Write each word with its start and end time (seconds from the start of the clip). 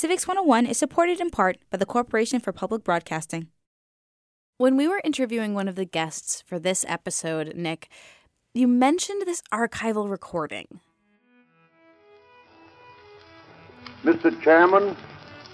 Civics 0.00 0.26
101 0.26 0.64
is 0.64 0.78
supported 0.78 1.20
in 1.20 1.28
part 1.28 1.58
by 1.68 1.76
the 1.76 1.84
Corporation 1.84 2.40
for 2.40 2.52
Public 2.52 2.82
Broadcasting. 2.82 3.48
When 4.56 4.74
we 4.78 4.88
were 4.88 5.02
interviewing 5.04 5.52
one 5.52 5.68
of 5.68 5.74
the 5.74 5.84
guests 5.84 6.42
for 6.46 6.58
this 6.58 6.86
episode, 6.88 7.52
Nick, 7.54 7.90
you 8.54 8.66
mentioned 8.66 9.20
this 9.26 9.42
archival 9.52 10.10
recording. 10.10 10.80
Mr. 14.02 14.40
Chairman 14.40 14.96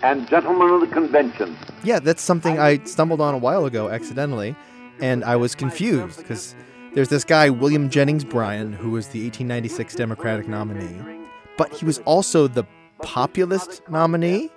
and 0.05 0.29
gentlemen 0.29 0.71
of 0.71 0.81
the 0.81 0.95
convention. 0.95 1.57
Yeah, 1.83 1.99
that's 1.99 2.23
something 2.23 2.61
I 2.61 2.79
stumbled 2.85 3.21
on 3.21 3.35
a 3.35 3.39
while 3.39 3.67
ago 3.67 3.89
accidentally, 3.89 4.55
and 5.01 5.25
I 5.25 5.35
was 5.35 5.57
confused 5.57 6.19
because 6.19 6.55
there's 6.95 7.09
this 7.09 7.25
guy, 7.25 7.51
William 7.51 7.91
Jennings 7.91 8.23
Bryan, 8.23 8.73
who 8.73 8.93
was 8.93 9.09
the 9.09 9.25
1896 9.25 9.97
Democratic 9.97 10.47
nominee, 10.47 11.03
but 11.59 11.73
he 11.73 11.85
was 11.85 11.99
also 12.05 12.47
the 12.47 12.65
populist 13.03 13.83
nominee. 13.89 14.51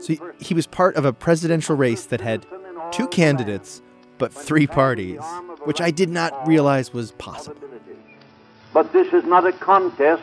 So 0.00 0.14
he, 0.14 0.20
he 0.38 0.54
was 0.54 0.66
part 0.66 0.96
of 0.96 1.04
a 1.04 1.12
presidential 1.12 1.76
race 1.76 2.06
that 2.06 2.20
had 2.20 2.46
two 2.92 3.06
candidates, 3.08 3.82
but 4.18 4.32
three 4.32 4.66
parties, 4.66 5.20
which 5.64 5.80
I 5.80 5.90
did 5.90 6.08
not 6.08 6.46
realize 6.46 6.92
was 6.92 7.12
possible. 7.12 7.60
But 8.72 8.92
this 8.92 9.12
is 9.12 9.24
not 9.24 9.46
a 9.46 9.52
contest 9.52 10.22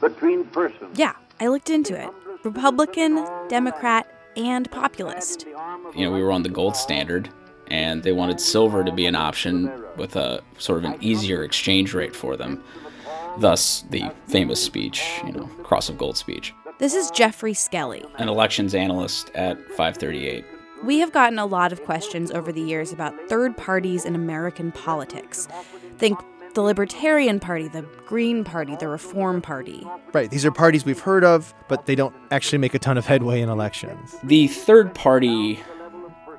between 0.00 0.44
persons. 0.46 0.98
Yeah, 0.98 1.14
I 1.40 1.48
looked 1.48 1.70
into 1.70 1.98
it. 1.98 2.10
Republican, 2.44 3.24
Democrat, 3.48 4.06
and 4.36 4.70
populist. 4.70 5.46
You 5.94 6.04
know, 6.04 6.10
we 6.10 6.22
were 6.22 6.32
on 6.32 6.42
the 6.42 6.48
gold 6.48 6.76
standard, 6.76 7.30
and 7.68 8.02
they 8.02 8.12
wanted 8.12 8.40
silver 8.40 8.84
to 8.84 8.92
be 8.92 9.06
an 9.06 9.14
option 9.14 9.72
with 9.96 10.16
a 10.16 10.42
sort 10.58 10.84
of 10.84 10.90
an 10.90 10.96
easier 11.00 11.44
exchange 11.44 11.94
rate 11.94 12.14
for 12.14 12.36
them. 12.36 12.62
Thus, 13.38 13.84
the 13.90 14.12
famous 14.26 14.62
speech, 14.62 15.20
you 15.24 15.32
know, 15.32 15.46
Cross 15.62 15.88
of 15.88 15.98
Gold 15.98 16.16
speech. 16.16 16.52
This 16.78 16.92
is 16.92 17.08
Geoffrey 17.12 17.52
Skelley, 17.52 18.04
an 18.16 18.28
elections 18.28 18.74
analyst 18.74 19.30
at 19.36 19.56
538. 19.68 20.44
We 20.82 20.98
have 20.98 21.12
gotten 21.12 21.38
a 21.38 21.46
lot 21.46 21.72
of 21.72 21.84
questions 21.84 22.32
over 22.32 22.50
the 22.50 22.60
years 22.60 22.92
about 22.92 23.14
third 23.28 23.56
parties 23.56 24.04
in 24.04 24.16
American 24.16 24.72
politics. 24.72 25.46
Think 25.98 26.18
the 26.54 26.62
Libertarian 26.62 27.38
Party, 27.38 27.68
the 27.68 27.82
Green 28.06 28.42
Party, 28.42 28.74
the 28.74 28.88
Reform 28.88 29.40
Party. 29.40 29.86
Right. 30.12 30.28
These 30.28 30.44
are 30.44 30.50
parties 30.50 30.84
we've 30.84 30.98
heard 30.98 31.22
of, 31.22 31.54
but 31.68 31.86
they 31.86 31.94
don't 31.94 32.14
actually 32.32 32.58
make 32.58 32.74
a 32.74 32.80
ton 32.80 32.98
of 32.98 33.06
headway 33.06 33.40
in 33.40 33.48
elections. 33.48 34.16
The 34.24 34.48
third 34.48 34.96
party 34.96 35.60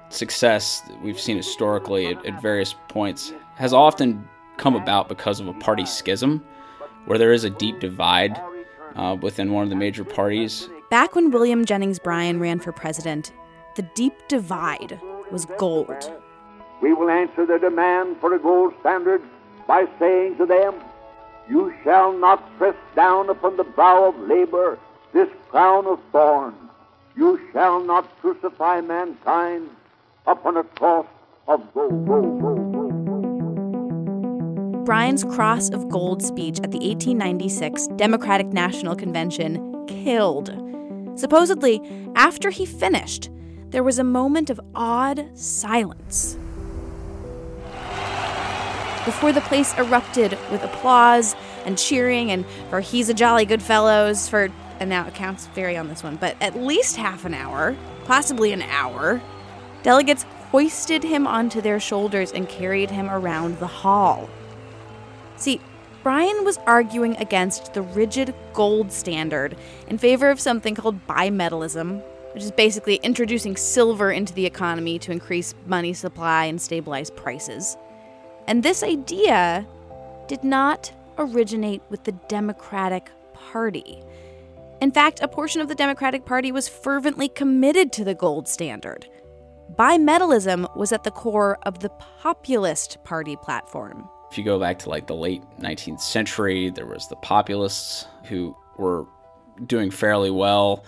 success 0.09 0.81
that 0.81 1.02
we've 1.02 1.20
seen 1.20 1.38
historically 1.38 2.08
at, 2.08 2.26
at 2.26 2.42
various 2.42 2.76
points 2.90 3.34
has 3.56 3.74
often 3.74 4.28
come 4.58 4.76
about 4.76 5.08
because 5.08 5.40
of 5.40 5.48
a 5.48 5.54
party 5.54 5.86
schism, 5.86 6.46
where 7.06 7.18
there 7.18 7.31
is 7.31 7.46
a 7.46 7.50
deep 7.50 7.80
divide 7.80 8.38
uh, 8.96 9.16
within 9.22 9.52
one 9.52 9.64
of 9.64 9.70
the 9.70 9.76
major 9.76 10.04
parties. 10.04 10.70
Back 10.90 11.16
when 11.16 11.32
William 11.32 11.66
Jennings 11.66 12.00
Bryan 12.00 12.40
ran 12.40 12.60
for 12.60 12.72
president, 12.72 13.32
the 13.76 13.84
deep 13.96 14.14
divide 14.28 15.00
was 15.32 15.46
gold. 15.58 16.12
We 16.82 16.94
will 16.94 17.10
answer 17.10 17.46
their 17.46 17.60
demand 17.60 18.18
for 18.20 18.34
a 18.34 18.40
gold 18.40 18.74
standard 18.80 19.22
by 19.68 19.86
saying 20.00 20.38
to 20.38 20.46
them, 20.46 20.76
You 21.50 21.74
shall 21.84 22.14
not 22.14 22.58
press 22.58 22.76
down 22.96 23.30
upon 23.30 23.58
the 23.58 23.64
brow 23.64 24.06
of 24.06 24.20
labor 24.20 24.78
this 25.14 25.30
crown 25.50 25.88
of 25.88 26.00
thorns. 26.12 26.56
You 27.16 27.40
shall 27.54 27.82
not 27.84 28.09
crucify 28.20 28.82
mankind 28.82 29.70
upon 30.28 30.58
a 30.58 30.64
cross 30.64 31.06
of 31.48 31.74
gold. 31.74 32.06
gold, 32.06 32.08
gold, 32.08 32.42
gold. 32.42 32.65
Bryan's 34.86 35.23
Cross 35.23 35.72
of 35.72 35.89
Gold 35.89 36.22
speech 36.22 36.59
at 36.59 36.69
the 36.69 36.78
1896 36.78 37.88
Democratic 37.95 38.45
National 38.53 38.95
Convention 38.95 39.88
killed. 39.88 40.50
Supposedly, 41.16 41.81
after 42.16 42.52
he 42.52 42.67
finished, 42.67 43.31
there 43.72 43.81
was 43.81 43.97
a 43.97 44.03
moment 44.03 44.52
of 44.52 44.59
awed 44.75 45.28
silence 45.33 46.38
before 49.06 49.31
the 49.31 49.41
place 49.41 49.73
erupted 49.79 50.38
with 50.51 50.63
applause 50.63 51.35
and 51.66 51.79
cheering 51.79 52.29
and 52.29 52.45
for 52.69 52.79
he's 52.79 53.09
a 53.09 53.13
jolly 53.13 53.45
good 53.45 53.62
fellows 53.62 54.29
for 54.29 54.50
and 54.79 54.90
now 54.90 55.06
it 55.06 55.13
counts 55.13 55.45
vary 55.47 55.78
on 55.78 55.88
this 55.88 56.03
one 56.03 56.16
but 56.16 56.35
at 56.41 56.56
least 56.56 56.95
half 56.95 57.24
an 57.24 57.34
hour 57.35 57.75
possibly 58.06 58.51
an 58.51 58.63
hour 58.63 59.22
delegates 59.84 60.24
hoisted 60.50 61.03
him 61.03 61.28
onto 61.28 61.62
their 61.62 61.79
shoulders 61.79 62.31
and 62.31 62.50
carried 62.50 62.90
him 62.90 63.07
around 63.07 63.59
the 63.59 63.68
hall 63.68 64.28
see 65.45 65.61
bryan 66.03 66.44
was 66.44 66.57
arguing 66.66 67.16
against 67.17 67.73
the 67.73 67.81
rigid 67.81 68.33
gold 68.53 68.91
standard 68.91 69.57
in 69.88 69.97
favor 69.97 70.29
of 70.29 70.39
something 70.39 70.75
called 70.75 71.07
bimetallism 71.07 72.01
which 72.33 72.44
is 72.44 72.51
basically 72.51 72.95
introducing 72.97 73.56
silver 73.56 74.11
into 74.11 74.33
the 74.33 74.45
economy 74.45 75.00
to 75.00 75.11
increase 75.11 75.56
money 75.66 75.94
supply 75.94 76.45
and 76.45 76.61
stabilize 76.61 77.09
prices 77.09 77.78
and 78.47 78.61
this 78.61 78.83
idea 78.83 79.66
did 80.28 80.44
not 80.44 80.91
originate 81.17 81.81
with 81.89 82.03
the 82.03 82.12
Democratic 82.12 83.09
Party. 83.33 84.03
In 84.81 84.91
fact, 84.91 85.19
a 85.22 85.27
portion 85.27 85.62
of 85.62 85.67
the 85.67 85.75
Democratic 85.75 86.25
Party 86.25 86.51
was 86.51 86.67
fervently 86.67 87.29
committed 87.29 87.91
to 87.94 88.03
the 88.03 88.13
gold 88.13 88.47
standard. 88.47 89.07
Bimetallism 89.77 90.75
was 90.75 90.91
at 90.91 91.03
the 91.03 91.12
core 91.12 91.57
of 91.63 91.79
the 91.79 91.89
populist 91.89 93.03
party 93.03 93.35
platform. 93.35 94.09
If 94.31 94.38
you 94.38 94.44
go 94.44 94.59
back 94.59 94.80
to 94.80 94.90
like 94.90 95.08
the 95.08 95.16
late 95.16 95.44
19th 95.59 96.02
century, 96.02 96.69
there 96.69 96.86
was 96.86 97.08
the 97.08 97.16
populists 97.18 98.06
who 98.25 98.56
were 98.78 99.06
doing 99.66 99.91
fairly 99.91 100.31
well 100.31 100.84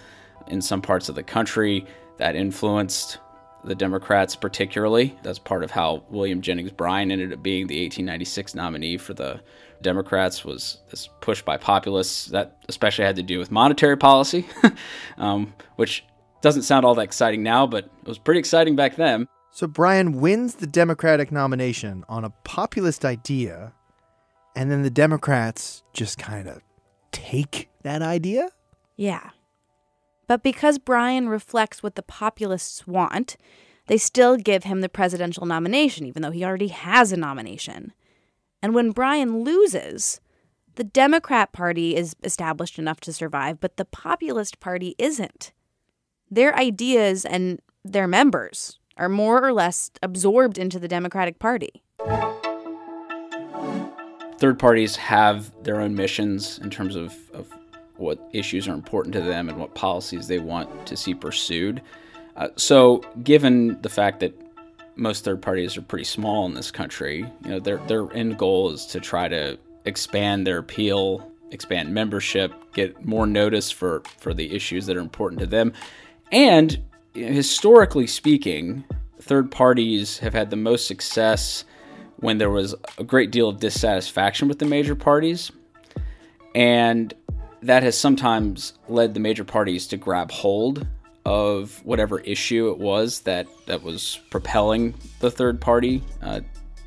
in 0.48 0.62
some 0.62 0.82
parts 0.82 1.10
of 1.10 1.16
the 1.16 1.24
country 1.24 1.86
that 2.18 2.36
influenced 2.36 3.20
the 3.64 3.76
Democrats, 3.76 4.36
particularly. 4.36 5.18
That's 5.24 5.40
part 5.40 5.64
of 5.64 5.72
how 5.72 6.04
William 6.10 6.42
Jennings 6.42 6.72
Bryan 6.72 7.12
ended 7.12 7.34
up 7.34 7.44
being 7.44 7.68
the 7.68 7.82
1896 7.84 8.56
nominee 8.56 8.98
for 8.98 9.14
the 9.14 9.42
Democrats. 9.82 10.44
Was 10.44 10.80
this 10.90 11.10
push 11.22 11.42
by 11.42 11.58
populists 11.58 12.28
that 12.28 12.58
especially 12.70 13.06
had 13.06 13.18
to 13.18 13.24
do 13.24 13.40
with 13.40 13.52
monetary 13.52 13.98
policy, 13.98 14.48
um, 15.18 15.54
which 15.76 16.06
doesn't 16.42 16.64
sound 16.64 16.86
all 16.86 16.96
that 16.96 17.02
exciting 17.02 17.44
now, 17.44 17.68
but 17.68 17.86
it 17.86 18.08
was 18.08 18.18
pretty 18.18 18.40
exciting 18.40 18.76
back 18.76 18.96
then. 18.96 19.28
So 19.58 19.66
Bryan 19.66 20.22
wins 20.22 20.54
the 20.54 20.68
Democratic 20.68 21.32
nomination 21.32 22.06
on 22.08 22.24
a 22.24 22.30
populist 22.44 23.04
idea, 23.04 23.74
and 24.56 24.70
then 24.70 24.84
the 24.84 24.92
Democrats 24.92 25.82
just 25.94 26.20
kind 26.20 26.48
of 26.48 26.62
take 27.12 27.68
that 27.82 28.04
idea? 28.04 28.50
Yeah. 28.98 29.32
But 30.28 30.44
because 30.44 30.78
Bryan 30.78 31.28
reflects 31.28 31.82
what 31.82 31.96
the 31.96 32.04
populists 32.04 32.86
want, 32.86 33.36
they 33.88 33.98
still 33.98 34.38
give 34.38 34.66
him 34.66 34.82
the 34.82 34.90
presidential 34.90 35.48
nomination, 35.48 36.06
even 36.06 36.22
though 36.22 36.30
he 36.30 36.46
already 36.46 36.68
has 36.68 37.12
a 37.12 37.18
nomination. 37.18 37.94
And 38.62 38.76
when 38.76 38.92
Bryan 38.92 39.44
loses, 39.44 40.22
the 40.76 40.84
Democrat 40.84 41.52
Party 41.52 41.96
is 41.96 42.16
established 42.24 42.78
enough 42.78 43.00
to 43.00 43.12
survive, 43.12 43.60
but 43.60 43.78
the 43.78 43.86
Populist 43.86 44.60
Party 44.60 44.94
isn't. 45.00 45.52
Their 46.30 46.56
ideas 46.56 47.26
and 47.26 47.60
their 47.84 48.08
members 48.08 48.78
are 48.98 49.10
more 49.10 49.44
or 49.44 49.54
less 49.54 49.92
absorbed 50.02 50.58
into 50.58 50.80
the 50.80 50.88
Democratic 50.88 51.40
Party. 51.40 51.84
Third 54.40 54.60
parties 54.60 54.96
have 54.96 55.52
their 55.64 55.82
own 55.82 55.96
missions 55.96 56.60
in 56.60 56.70
terms 56.70 56.96
of, 56.96 57.16
of 57.34 57.48
what 57.96 58.20
issues 58.34 58.68
are 58.68 58.74
important 58.74 59.14
to 59.14 59.22
them 59.22 59.50
and 59.50 59.58
what 59.58 59.74
policies 59.74 60.28
they 60.28 60.40
want 60.40 60.86
to 60.88 60.96
see 60.96 61.14
pursued. 61.14 61.82
Uh, 62.36 62.50
so, 62.56 62.98
given 63.24 63.82
the 63.82 63.90
fact 63.90 64.20
that 64.20 64.40
most 64.96 65.24
third 65.24 65.42
parties 65.42 65.76
are 65.78 65.82
pretty 65.82 66.04
small 66.04 66.46
in 66.46 66.54
this 66.54 66.70
country, 66.70 67.26
you 67.44 67.50
know, 67.50 67.60
their 67.60 67.78
their 67.88 68.12
end 68.14 68.38
goal 68.38 68.72
is 68.72 68.86
to 68.88 69.00
try 69.00 69.28
to 69.28 69.58
expand 69.86 70.46
their 70.46 70.60
appeal, 70.60 71.32
expand 71.52 71.94
membership, 71.94 72.54
get 72.74 73.06
more 73.06 73.26
notice 73.26 73.72
for 73.72 74.04
for 74.20 74.34
the 74.34 74.56
issues 74.56 74.86
that 74.86 74.96
are 74.96 75.02
important 75.02 75.40
to 75.40 75.48
them, 75.48 75.74
and 76.32 76.84
historically 77.18 78.08
speaking, 78.08 78.84
third 79.22 79.52
parties 79.52 80.20
have 80.20 80.34
had 80.34 80.50
the 80.50 80.56
most 80.56 80.88
success 80.88 81.66
when 82.18 82.38
there 82.38 82.50
was 82.50 82.76
a 82.98 83.04
great 83.04 83.32
deal 83.32 83.50
of 83.50 83.60
dissatisfaction 83.60 84.48
with 84.48 84.60
the 84.60 84.66
major 84.66 84.96
parties. 84.96 85.52
And 86.56 87.14
that 87.62 87.84
has 87.84 87.98
sometimes 87.98 88.74
led 88.88 89.14
the 89.14 89.20
major 89.20 89.44
parties 89.44 89.88
to 89.88 89.98
grab 89.98 90.32
hold 90.32 90.88
of 91.26 91.84
whatever 91.84 92.20
issue 92.20 92.70
it 92.70 92.78
was 92.78 93.22
that, 93.22 93.48
that 93.66 93.84
was 93.84 94.20
propelling 94.30 94.94
the 95.20 95.30
third 95.30 95.60
party 95.60 96.02
uh, 96.22 96.42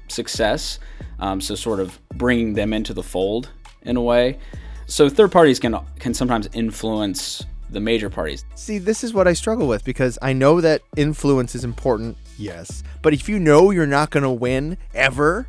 success. 0.09 0.79
Um, 1.19 1.41
so, 1.41 1.55
sort 1.55 1.81
of 1.81 2.01
bringing 2.15 2.55
them 2.55 2.73
into 2.73 2.95
the 2.95 3.03
fold 3.03 3.51
in 3.83 3.97
a 3.97 4.03
way. 4.03 4.39
So, 4.87 5.09
third 5.09 5.31
parties 5.31 5.61
can 5.61 5.79
can 5.99 6.15
sometimes 6.15 6.49
influence 6.55 7.45
the 7.71 7.81
major 7.81 8.11
parties. 8.11 8.45
See, 8.55 8.79
this 8.79 9.05
is 9.05 9.15
what 9.15 9.29
I 9.29 9.33
struggle 9.33 9.67
with 9.67 9.85
because 9.85 10.19
I 10.23 10.33
know 10.33 10.61
that 10.61 10.83
influence 10.97 11.55
is 11.55 11.65
important, 11.65 12.17
yes. 12.37 12.83
But 13.03 13.15
if 13.15 13.29
you 13.29 13.39
know 13.39 13.71
you're 13.71 13.87
not 13.87 14.11
going 14.11 14.25
to 14.25 14.31
win 14.31 14.77
ever, 14.95 15.47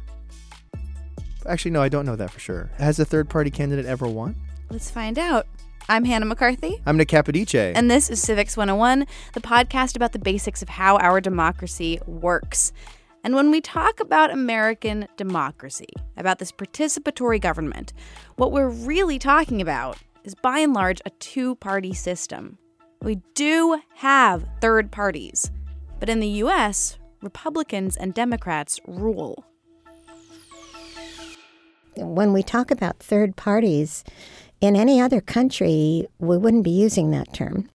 actually, 1.47 1.71
no, 1.71 1.81
I 1.81 1.89
don't 1.89 2.05
know 2.05 2.15
that 2.15 2.31
for 2.31 2.39
sure. 2.39 2.71
Has 2.77 2.99
a 2.99 3.05
third 3.05 3.29
party 3.29 3.49
candidate 3.49 3.85
ever 3.85 4.07
won? 4.07 4.35
Let's 4.69 4.89
find 4.89 5.17
out. 5.17 5.47
I'm 5.89 6.05
Hannah 6.05 6.25
McCarthy. 6.25 6.81
I'm 6.85 6.95
Nick 6.95 7.09
Capodice. 7.09 7.73
And 7.75 7.89
this 7.89 8.09
is 8.09 8.21
Civics 8.21 8.55
101, 8.55 9.05
the 9.33 9.41
podcast 9.41 9.95
about 9.95 10.13
the 10.13 10.19
basics 10.19 10.61
of 10.61 10.69
how 10.69 10.97
our 10.97 11.19
democracy 11.19 11.99
works. 12.05 12.71
And 13.23 13.35
when 13.35 13.51
we 13.51 13.61
talk 13.61 13.99
about 13.99 14.31
American 14.31 15.07
democracy, 15.17 15.89
about 16.17 16.39
this 16.39 16.51
participatory 16.51 17.41
government, 17.41 17.93
what 18.35 18.51
we're 18.51 18.69
really 18.69 19.19
talking 19.19 19.61
about 19.61 19.97
is 20.23 20.35
by 20.35 20.59
and 20.59 20.73
large 20.73 21.01
a 21.05 21.09
two 21.11 21.55
party 21.55 21.93
system. 21.93 22.57
We 23.01 23.21
do 23.33 23.81
have 23.95 24.45
third 24.61 24.91
parties, 24.91 25.51
but 25.99 26.09
in 26.09 26.19
the 26.19 26.27
US, 26.43 26.97
Republicans 27.21 27.97
and 27.97 28.13
Democrats 28.13 28.79
rule. 28.87 29.43
When 31.95 32.33
we 32.33 32.43
talk 32.43 32.71
about 32.71 32.99
third 32.99 33.35
parties, 33.35 34.03
in 34.61 34.75
any 34.75 35.01
other 35.01 35.21
country, 35.21 36.07
we 36.19 36.37
wouldn't 36.37 36.63
be 36.63 36.71
using 36.71 37.11
that 37.11 37.33
term. 37.33 37.69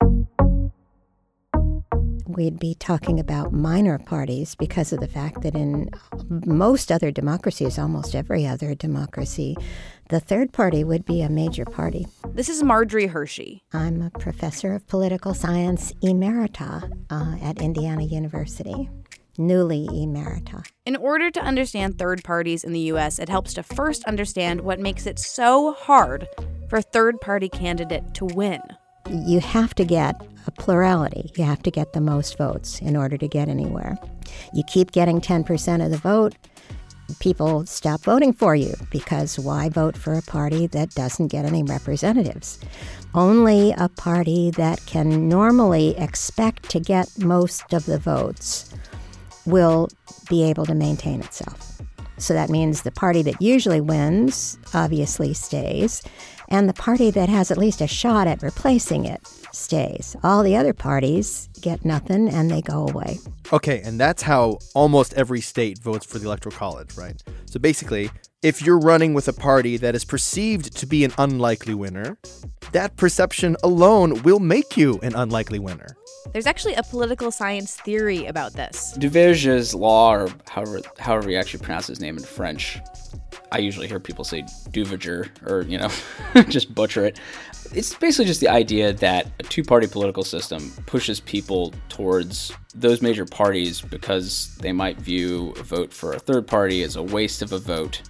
We'd 2.35 2.59
be 2.59 2.75
talking 2.75 3.21
about 3.21 3.53
minor 3.53 3.99
parties 3.99 4.55
because 4.55 4.91
of 4.91 5.01
the 5.01 5.07
fact 5.07 5.43
that 5.43 5.55
in 5.55 5.91
most 6.29 6.91
other 6.91 7.11
democracies, 7.11 7.79
almost 7.79 8.15
every 8.15 8.47
other 8.47 8.75
democracy, 8.75 9.55
the 10.09 10.19
third 10.19 10.51
party 10.51 10.83
would 10.83 11.05
be 11.05 11.21
a 11.21 11.29
major 11.29 11.67
party. 11.67 12.07
This 12.33 12.49
is 12.49 12.63
Marjorie 12.63 13.09
Hershey. 13.09 13.65
I'm 13.75 14.01
a 14.01 14.11
professor 14.11 14.73
of 14.73 14.87
political 14.87 15.35
science 15.35 15.93
emerita 16.03 16.91
uh, 17.11 17.37
at 17.45 17.61
Indiana 17.61 18.05
University 18.05 18.89
newly 19.39 19.89
emerita. 19.89 20.63
In 20.85 20.95
order 20.97 21.31
to 21.31 21.41
understand 21.41 21.99
third 21.99 22.23
parties 22.23 22.65
in 22.65 22.73
the 22.73 22.93
US, 22.93 23.19
it 23.19 23.31
helps 23.31 23.55
to 23.55 23.63
first 23.63 24.05
understand 24.05 24.61
what 24.61 24.79
makes 24.79 25.07
it 25.07 25.19
so 25.19 25.73
hard 25.73 26.29
for 26.69 26.77
a 26.77 26.83
third 26.83 27.19
party 27.21 27.49
candidate 27.49 28.13
to 28.15 28.27
win. 28.27 28.61
You 29.11 29.41
have 29.41 29.75
to 29.77 29.85
get 29.85 30.21
a 30.47 30.51
plurality. 30.51 31.31
You 31.37 31.45
have 31.45 31.63
to 31.63 31.71
get 31.71 31.93
the 31.93 32.01
most 32.01 32.37
votes 32.39 32.81
in 32.81 32.97
order 32.97 33.17
to 33.17 33.29
get 33.29 33.49
anywhere. 33.49 33.97
You 34.53 34.63
keep 34.67 34.93
getting 34.93 35.21
10% 35.21 35.85
of 35.85 35.91
the 35.91 35.99
vote, 35.99 36.35
people 37.21 37.67
stop 37.67 38.01
voting 38.03 38.33
for 38.33 38.55
you 38.55 38.75
because 38.91 39.39
why 39.39 39.69
vote 39.69 39.97
for 39.97 40.15
a 40.15 40.23
party 40.23 40.67
that 40.69 40.91
doesn't 40.91 41.29
get 41.29 41.45
any 41.45 41.63
representatives? 41.63 42.59
Only 43.15 43.73
a 43.77 43.89
party 43.89 44.51
that 44.53 44.85
can 44.87 45.29
normally 45.29 45.97
expect 45.99 46.71
to 46.71 46.81
get 46.81 47.09
most 47.19 47.73
of 47.73 47.85
the 47.87 47.99
votes 47.99 48.73
will 49.45 49.89
be 50.29 50.45
able 50.45 50.67
to 50.67 50.75
maintain 50.75 51.21
itself. 51.21 51.81
So 52.19 52.35
that 52.35 52.51
means 52.51 52.83
the 52.83 52.93
party 52.93 53.23
that 53.23 53.43
usually 53.43 53.81
wins 53.81 54.59
obviously 54.75 55.35
stays, 55.35 56.03
and 56.53 56.69
the 56.69 56.75
party 56.75 57.11
that 57.11 57.29
has 57.29 57.51
at 57.51 57.59
least 57.59 57.81
a 57.81 57.89
shot 57.89 58.29
at 58.29 58.43
replacing 58.43 59.07
it 59.07 59.27
stays. 59.53 60.15
All 60.23 60.43
the 60.43 60.55
other 60.55 60.73
parties 60.73 61.49
get 61.61 61.85
nothing 61.85 62.29
and 62.29 62.51
they 62.51 62.61
go 62.61 62.87
away. 62.87 63.19
Okay, 63.53 63.81
and 63.83 63.99
that's 63.99 64.23
how 64.23 64.59
almost 64.75 65.15
every 65.15 65.41
state 65.41 65.79
votes 65.79 66.07
for 66.07 66.19
the 66.19 66.27
Electoral 66.27 66.55
College, 66.55 66.97
right? 66.97 67.21
So 67.47 67.59
basically, 67.59 68.11
if 68.43 68.61
you're 68.61 68.79
running 68.79 69.15
with 69.15 69.29
a 69.29 69.33
party 69.33 69.77
that 69.77 69.95
is 69.95 70.05
perceived 70.05 70.77
to 70.77 70.85
be 70.85 71.05
an 71.05 71.13
unlikely 71.17 71.75
winner, 71.75 72.19
that 72.73 72.97
perception 72.97 73.57
alone 73.63 74.21
will 74.23 74.41
make 74.41 74.77
you 74.77 74.99
an 75.03 75.15
unlikely 75.15 75.61
winner. 75.61 75.97
There's 76.33 76.47
actually 76.47 76.75
a 76.75 76.83
political 76.83 77.31
science 77.31 77.77
theory 77.77 78.27
about 78.27 78.55
this. 78.55 78.97
Duverger's 78.99 79.75
law, 79.75 80.15
or 80.15 80.29
however 80.49 80.81
however 80.99 81.31
you 81.31 81.37
actually 81.37 81.63
pronounce 81.63 81.87
his 81.87 82.01
name 82.01 82.17
in 82.17 82.25
French. 82.25 82.81
I 83.53 83.59
usually 83.59 83.87
hear 83.87 84.01
people 84.01 84.25
say 84.25 84.43
Duverger, 84.71 85.29
or 85.49 85.63
you 85.63 85.79
know, 85.79 85.91
just 86.49 86.75
butcher 86.75 87.05
it. 87.05 87.21
It's 87.75 87.95
basically 87.95 88.25
just 88.27 88.41
the 88.41 88.49
idea 88.49 88.93
that 88.93 89.31
a 89.39 89.43
two-party 89.45 89.87
political 89.87 90.25
system 90.25 90.73
pushes 90.87 91.21
people 91.21 91.73
towards 91.89 92.53
those 92.75 93.03
major 93.03 93.25
parties 93.25 93.81
because 93.81 94.57
they 94.61 94.73
might 94.73 94.99
view 94.99 95.55
a 95.59 95.63
vote 95.63 95.93
for 95.93 96.13
a 96.13 96.19
third 96.19 96.47
party 96.47 96.83
as 96.83 96.97
a 96.97 97.03
waste 97.03 97.41
of 97.41 97.53
a 97.53 97.59
vote. 97.59 98.03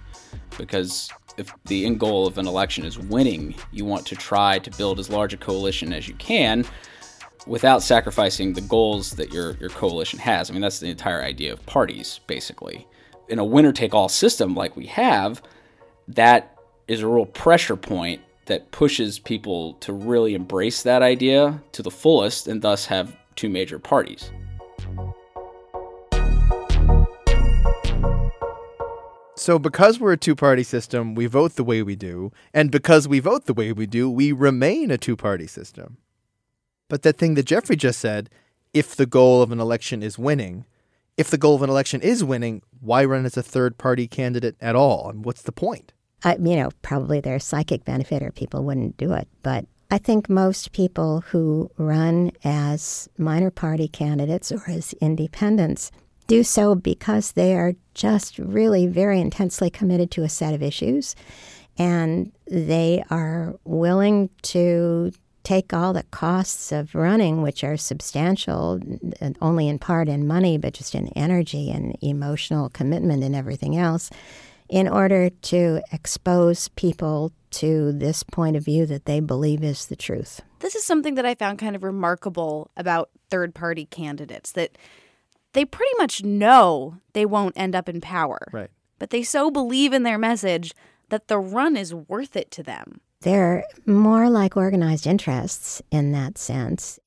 Because 0.57 1.09
if 1.37 1.53
the 1.65 1.85
end 1.85 1.99
goal 1.99 2.27
of 2.27 2.37
an 2.37 2.47
election 2.47 2.85
is 2.85 2.99
winning, 2.99 3.55
you 3.71 3.85
want 3.85 4.05
to 4.07 4.15
try 4.15 4.59
to 4.59 4.71
build 4.71 4.99
as 4.99 5.09
large 5.09 5.33
a 5.33 5.37
coalition 5.37 5.93
as 5.93 6.07
you 6.07 6.13
can 6.15 6.65
without 7.47 7.83
sacrificing 7.83 8.53
the 8.53 8.61
goals 8.61 9.11
that 9.11 9.33
your 9.33 9.55
your 9.57 9.69
coalition 9.69 10.19
has. 10.19 10.49
I 10.49 10.53
mean, 10.53 10.61
that's 10.61 10.79
the 10.79 10.89
entire 10.89 11.21
idea 11.21 11.53
of 11.53 11.65
parties, 11.65 12.19
basically. 12.27 12.87
In 13.29 13.39
a 13.39 13.45
winner 13.45 13.71
take 13.71 13.93
all 13.93 14.09
system 14.09 14.53
like 14.53 14.75
we 14.75 14.85
have, 14.87 15.41
that 16.07 16.57
is 16.87 17.01
a 17.01 17.07
real 17.07 17.25
pressure 17.25 17.75
point 17.75 18.21
that 18.45 18.71
pushes 18.71 19.19
people 19.19 19.73
to 19.75 19.93
really 19.93 20.35
embrace 20.35 20.83
that 20.83 21.01
idea 21.01 21.61
to 21.71 21.81
the 21.81 21.91
fullest 21.91 22.47
and 22.47 22.61
thus 22.61 22.85
have 22.85 23.15
two 23.35 23.49
major 23.49 23.79
parties. 23.79 24.31
So, 29.43 29.59
because 29.59 29.99
we're 29.99 30.13
a 30.13 30.17
two 30.17 30.37
party 30.37 30.63
system, 30.63 31.15
we 31.15 31.25
vote 31.25 31.55
the 31.55 31.65
way 31.65 31.83
we 31.83 31.97
do. 31.97 32.31
And 32.53 32.71
because 32.71 33.09
we 33.09 33.19
vote 33.19 33.45
the 33.45 33.53
way 33.53 33.73
we 33.73 33.85
do, 33.85 34.09
we 34.09 34.31
remain 34.31 34.89
a 34.89 34.97
two 34.97 35.17
party 35.17 35.47
system. 35.47 35.97
But 36.87 37.01
that 37.01 37.17
thing 37.17 37.33
that 37.33 37.43
Geoffrey 37.43 37.75
just 37.75 37.99
said, 37.99 38.29
if 38.73 38.95
the 38.95 39.05
goal 39.05 39.41
of 39.41 39.51
an 39.51 39.59
election 39.59 40.01
is 40.01 40.17
winning, 40.17 40.63
if 41.17 41.29
the 41.29 41.37
goal 41.37 41.55
of 41.55 41.61
an 41.61 41.69
election 41.69 41.99
is 41.99 42.23
winning, 42.23 42.61
why 42.79 43.03
run 43.03 43.25
as 43.25 43.35
a 43.35 43.43
third 43.43 43.77
party 43.77 44.07
candidate 44.07 44.55
at 44.61 44.77
all? 44.77 45.09
And 45.09 45.25
what's 45.25 45.41
the 45.41 45.51
point? 45.51 45.91
I, 46.23 46.37
you 46.37 46.55
know, 46.55 46.69
probably 46.81 47.19
there's 47.19 47.43
psychic 47.43 47.83
benefit 47.83 48.23
or 48.23 48.31
people 48.31 48.63
wouldn't 48.63 48.95
do 48.95 49.11
it. 49.11 49.27
But 49.41 49.65
I 49.91 49.97
think 49.97 50.29
most 50.29 50.71
people 50.71 51.19
who 51.19 51.69
run 51.77 52.31
as 52.45 53.09
minor 53.17 53.51
party 53.51 53.89
candidates 53.89 54.53
or 54.53 54.63
as 54.69 54.93
independents 55.01 55.91
do 56.27 56.43
so 56.43 56.75
because 56.75 57.33
they 57.33 57.55
are 57.55 57.73
just 57.93 58.39
really 58.39 58.87
very 58.87 59.19
intensely 59.19 59.69
committed 59.69 60.11
to 60.11 60.23
a 60.23 60.29
set 60.29 60.53
of 60.53 60.63
issues 60.63 61.15
and 61.77 62.31
they 62.47 63.03
are 63.09 63.55
willing 63.63 64.29
to 64.43 65.11
take 65.43 65.73
all 65.73 65.91
the 65.91 66.03
costs 66.03 66.71
of 66.71 66.95
running, 66.95 67.41
which 67.41 67.63
are 67.63 67.77
substantial, 67.77 68.79
only 69.41 69.67
in 69.67 69.77
part 69.77 70.07
in 70.07 70.25
money, 70.25 70.57
but 70.57 70.73
just 70.73 70.95
in 70.95 71.07
energy 71.09 71.69
and 71.69 71.97
emotional 72.01 72.69
commitment 72.69 73.23
and 73.23 73.35
everything 73.35 73.75
else, 73.75 74.09
in 74.69 74.87
order 74.87 75.29
to 75.29 75.81
expose 75.91 76.69
people 76.69 77.31
to 77.51 77.91
this 77.91 78.23
point 78.23 78.55
of 78.55 78.63
view 78.63 78.85
that 78.85 79.05
they 79.05 79.19
believe 79.19 79.63
is 79.63 79.87
the 79.87 79.95
truth. 79.95 80.41
This 80.59 80.75
is 80.75 80.83
something 80.85 81.15
that 81.15 81.25
I 81.25 81.35
found 81.35 81.59
kind 81.59 81.75
of 81.75 81.83
remarkable 81.83 82.71
about 82.77 83.09
third 83.29 83.53
party 83.53 83.85
candidates 83.85 84.53
that 84.53 84.77
they 85.53 85.65
pretty 85.65 85.91
much 85.97 86.23
know 86.23 86.97
they 87.13 87.25
won't 87.25 87.57
end 87.57 87.75
up 87.75 87.87
in 87.87 88.01
power. 88.01 88.39
Right. 88.51 88.69
But 88.99 89.11
they 89.11 89.23
so 89.23 89.49
believe 89.49 89.93
in 89.93 90.03
their 90.03 90.17
message 90.17 90.73
that 91.09 91.27
the 91.27 91.39
run 91.39 91.77
is 91.77 91.93
worth 91.93 92.35
it 92.35 92.51
to 92.51 92.63
them. 92.63 93.01
They're 93.21 93.63
more 93.85 94.29
like 94.29 94.57
organized 94.57 95.07
interests 95.07 95.81
in 95.91 96.11
that 96.11 96.37
sense. 96.37 96.99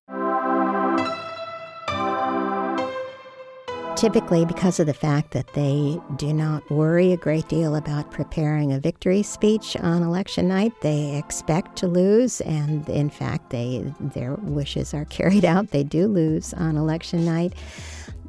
Typically, 3.96 4.44
because 4.44 4.78
of 4.78 4.86
the 4.86 4.94
fact 4.94 5.30
that 5.30 5.54
they 5.54 5.98
do 6.16 6.32
not 6.32 6.70
worry 6.70 7.12
a 7.12 7.16
great 7.16 7.48
deal 7.48 7.74
about 7.74 8.10
preparing 8.10 8.72
a 8.72 8.78
victory 8.78 9.22
speech 9.22 9.74
on 9.78 10.02
election 10.02 10.48
night, 10.48 10.72
they 10.82 11.16
expect 11.16 11.76
to 11.76 11.88
lose, 11.88 12.42
and 12.42 12.86
in 12.90 13.08
fact, 13.08 13.48
they 13.48 13.90
their 13.98 14.34
wishes 14.34 14.92
are 14.92 15.04
carried 15.18 15.46
out. 15.46 15.70
They 15.70 15.82
do 15.82 16.08
lose 16.08 16.52
on 16.52 16.76
election 16.76 17.24
night 17.24 17.54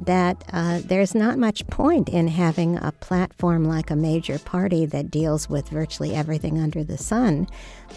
that 0.02 0.44
uh, 0.52 0.80
there's 0.84 1.14
not 1.14 1.38
much 1.38 1.66
point 1.66 2.08
in 2.08 2.28
having 2.28 2.76
a 2.76 2.92
platform 2.92 3.64
like 3.64 3.90
a 3.90 3.96
major 3.96 4.38
party 4.38 4.86
that 4.86 5.10
deals 5.10 5.48
with 5.48 5.68
virtually 5.68 6.14
everything 6.14 6.60
under 6.60 6.84
the 6.84 6.98
sun 6.98 7.46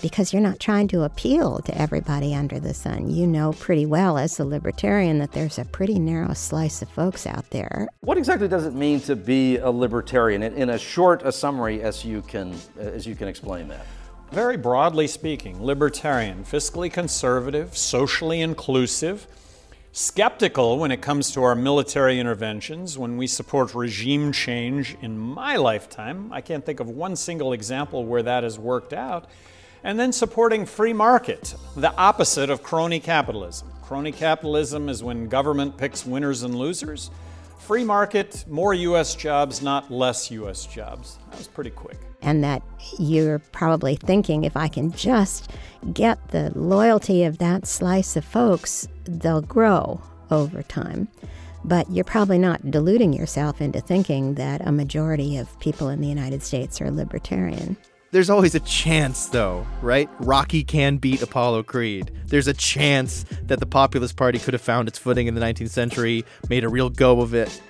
because 0.02 0.34
you're 0.34 0.42
not 0.42 0.60
trying 0.60 0.88
to 0.88 1.04
appeal 1.04 1.60
to 1.60 1.78
everybody 1.80 2.34
under 2.34 2.60
the 2.60 2.74
sun. 2.74 3.10
You 3.10 3.28
know 3.28 3.54
pretty 3.54 3.86
well 3.86 4.18
as 4.18 4.40
a 4.40 4.46
libertarian 4.46 5.20
that 5.20 5.32
there's 5.34 5.60
a 5.60 5.66
pretty 5.66 6.00
narrow 6.00 6.34
slice 6.34 6.82
of 6.82 6.90
folks 6.90 7.28
out 7.28 7.50
there. 7.52 7.88
What 8.02 8.18
exactly 8.18 8.48
does 8.48 8.66
it 8.66 8.74
mean 8.74 9.00
to 9.02 9.16
be 9.16 9.58
a 9.58 9.70
libertarian 9.70 10.44
in, 10.44 10.54
in 10.54 10.70
a 10.70 10.78
short 10.78 11.24
a 11.24 11.32
summary 11.32 11.82
as 11.82 12.06
you 12.06 12.22
can 12.22 12.56
as 12.78 13.06
you 13.06 13.16
can 13.16 13.28
explain 13.28 13.68
that? 13.68 13.86
Very 14.32 14.56
broadly 14.56 15.08
speaking, 15.08 15.62
libertarian, 15.62 16.46
fiscally 16.46 16.92
conservative, 16.92 17.76
socially 17.76 18.40
inclusive, 18.40 19.28
skeptical 19.92 20.80
when 20.80 20.92
it 20.92 21.02
comes 21.02 21.32
to 21.32 21.44
our 21.44 21.56
military 21.56 22.20
interventions, 22.20 22.98
when 22.98 23.18
we 23.18 23.28
support 23.28 23.76
regime 23.76 24.32
change 24.32 24.96
in 25.02 25.18
my 25.18 25.58
lifetime. 25.58 26.32
I 26.32 26.42
can't 26.42 26.66
think 26.66 26.80
of 26.80 26.90
one 26.90 27.16
single 27.16 27.52
example 27.54 28.06
where 28.06 28.24
that 28.24 28.44
has 28.44 28.58
worked 28.58 28.94
out. 28.94 29.30
And 29.84 30.00
then 30.00 30.12
supporting 30.14 30.66
free 30.66 30.94
market, 30.94 31.56
the 31.76 31.94
opposite 31.96 32.50
of 32.50 32.62
crony 32.64 33.00
capitalism. 33.00 33.72
Crony 33.82 34.12
capitalism 34.12 34.90
is 34.90 35.04
when 35.04 35.28
government 35.28 35.76
picks 35.76 36.06
winners 36.06 36.44
and 36.44 36.56
losers. 36.56 37.10
free 37.58 37.84
market, 37.84 38.46
more 38.48 38.74
U.S. 38.74 39.16
jobs, 39.16 39.62
not 39.62 39.92
less 39.92 40.32
U.S. 40.32 40.66
jobs. 40.66 41.18
That 41.30 41.38
was 41.38 41.48
pretty 41.48 41.70
quick. 41.72 42.11
And 42.22 42.44
that 42.44 42.62
you're 43.00 43.40
probably 43.40 43.96
thinking 43.96 44.44
if 44.44 44.56
I 44.56 44.68
can 44.68 44.92
just 44.92 45.52
get 45.94 46.30
the 46.30 46.52
loyalty 46.56 47.24
of 47.24 47.40
that 47.40 47.66
slice 47.66 48.16
of 48.16 48.24
folks, 48.24 48.88
they'll 49.06 49.42
grow 49.42 50.02
over 50.30 50.64
time. 50.64 51.08
But 51.64 51.90
you're 51.92 52.06
probably 52.06 52.40
not 52.40 52.72
deluding 52.72 53.14
yourself 53.14 53.62
into 53.62 53.82
thinking 53.82 54.36
that 54.36 54.66
a 54.66 54.72
majority 54.72 55.38
of 55.38 55.60
people 55.60 55.90
in 55.90 56.02
the 56.02 56.08
United 56.08 56.42
States 56.42 56.82
are 56.82 56.90
libertarian. 56.90 57.78
There's 58.12 58.30
always 58.30 58.56
a 58.56 58.60
chance, 58.60 59.28
though, 59.28 59.66
right? 59.82 60.10
Rocky 60.20 60.66
can 60.66 60.98
beat 60.98 61.22
Apollo 61.22 61.64
Creed. 61.64 62.12
There's 62.26 62.48
a 62.48 62.54
chance 62.54 63.24
that 63.44 63.62
the 63.62 63.66
Populist 63.66 64.18
Party 64.18 64.38
could 64.38 64.54
have 64.54 64.62
found 64.62 64.90
its 64.90 65.00
footing 65.00 65.28
in 65.28 65.36
the 65.36 65.40
19th 65.40 65.70
century, 65.70 66.26
made 66.50 66.66
a 66.66 66.70
real 66.70 66.90
go 66.90 67.22
of 67.22 67.34
it. 67.34 67.62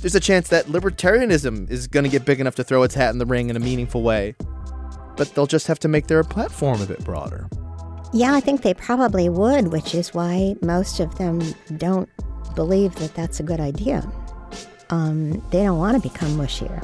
There's 0.00 0.14
a 0.14 0.20
chance 0.20 0.48
that 0.48 0.64
libertarianism 0.64 1.70
is 1.70 1.86
going 1.86 2.04
to 2.04 2.10
get 2.10 2.24
big 2.24 2.40
enough 2.40 2.54
to 2.54 2.64
throw 2.64 2.82
its 2.84 2.94
hat 2.94 3.10
in 3.10 3.18
the 3.18 3.26
ring 3.26 3.50
in 3.50 3.56
a 3.56 3.60
meaningful 3.60 4.02
way. 4.02 4.34
But 5.18 5.34
they'll 5.34 5.46
just 5.46 5.66
have 5.66 5.78
to 5.80 5.88
make 5.88 6.06
their 6.06 6.24
platform 6.24 6.80
a 6.80 6.86
bit 6.86 7.04
broader. 7.04 7.50
Yeah, 8.14 8.34
I 8.34 8.40
think 8.40 8.62
they 8.62 8.72
probably 8.72 9.28
would, 9.28 9.68
which 9.68 9.94
is 9.94 10.14
why 10.14 10.56
most 10.62 11.00
of 11.00 11.18
them 11.18 11.42
don't 11.76 12.08
believe 12.54 12.94
that 12.94 13.14
that's 13.14 13.40
a 13.40 13.42
good 13.42 13.60
idea. 13.60 14.10
Um, 14.88 15.32
they 15.50 15.64
don't 15.64 15.78
want 15.78 16.02
to 16.02 16.08
become 16.08 16.30
mushier. 16.30 16.82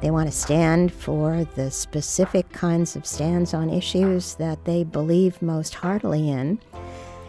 They 0.00 0.10
want 0.10 0.28
to 0.28 0.36
stand 0.36 0.92
for 0.92 1.44
the 1.54 1.70
specific 1.70 2.50
kinds 2.50 2.96
of 2.96 3.06
stands 3.06 3.54
on 3.54 3.70
issues 3.70 4.34
that 4.34 4.64
they 4.64 4.82
believe 4.82 5.40
most 5.40 5.74
heartily 5.74 6.28
in. 6.28 6.58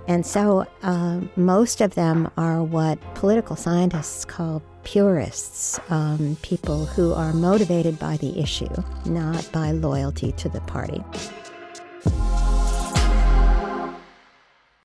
And 0.07 0.25
so 0.25 0.65
uh, 0.81 1.21
most 1.35 1.81
of 1.81 1.93
them 1.93 2.31
are 2.35 2.63
what 2.63 2.99
political 3.13 3.55
scientists 3.55 4.25
call 4.25 4.63
purists, 4.83 5.79
um, 5.89 6.37
people 6.41 6.85
who 6.85 7.13
are 7.13 7.33
motivated 7.33 7.99
by 7.99 8.17
the 8.17 8.39
issue, 8.39 8.69
not 9.05 9.49
by 9.51 9.71
loyalty 9.71 10.31
to 10.33 10.49
the 10.49 10.61
party. 10.61 11.03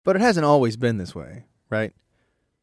But 0.05 0.17
it 0.17 0.23
hasn't 0.23 0.47
always 0.47 0.76
been 0.76 0.97
this 0.97 1.14
way, 1.14 1.45
right? 1.69 1.93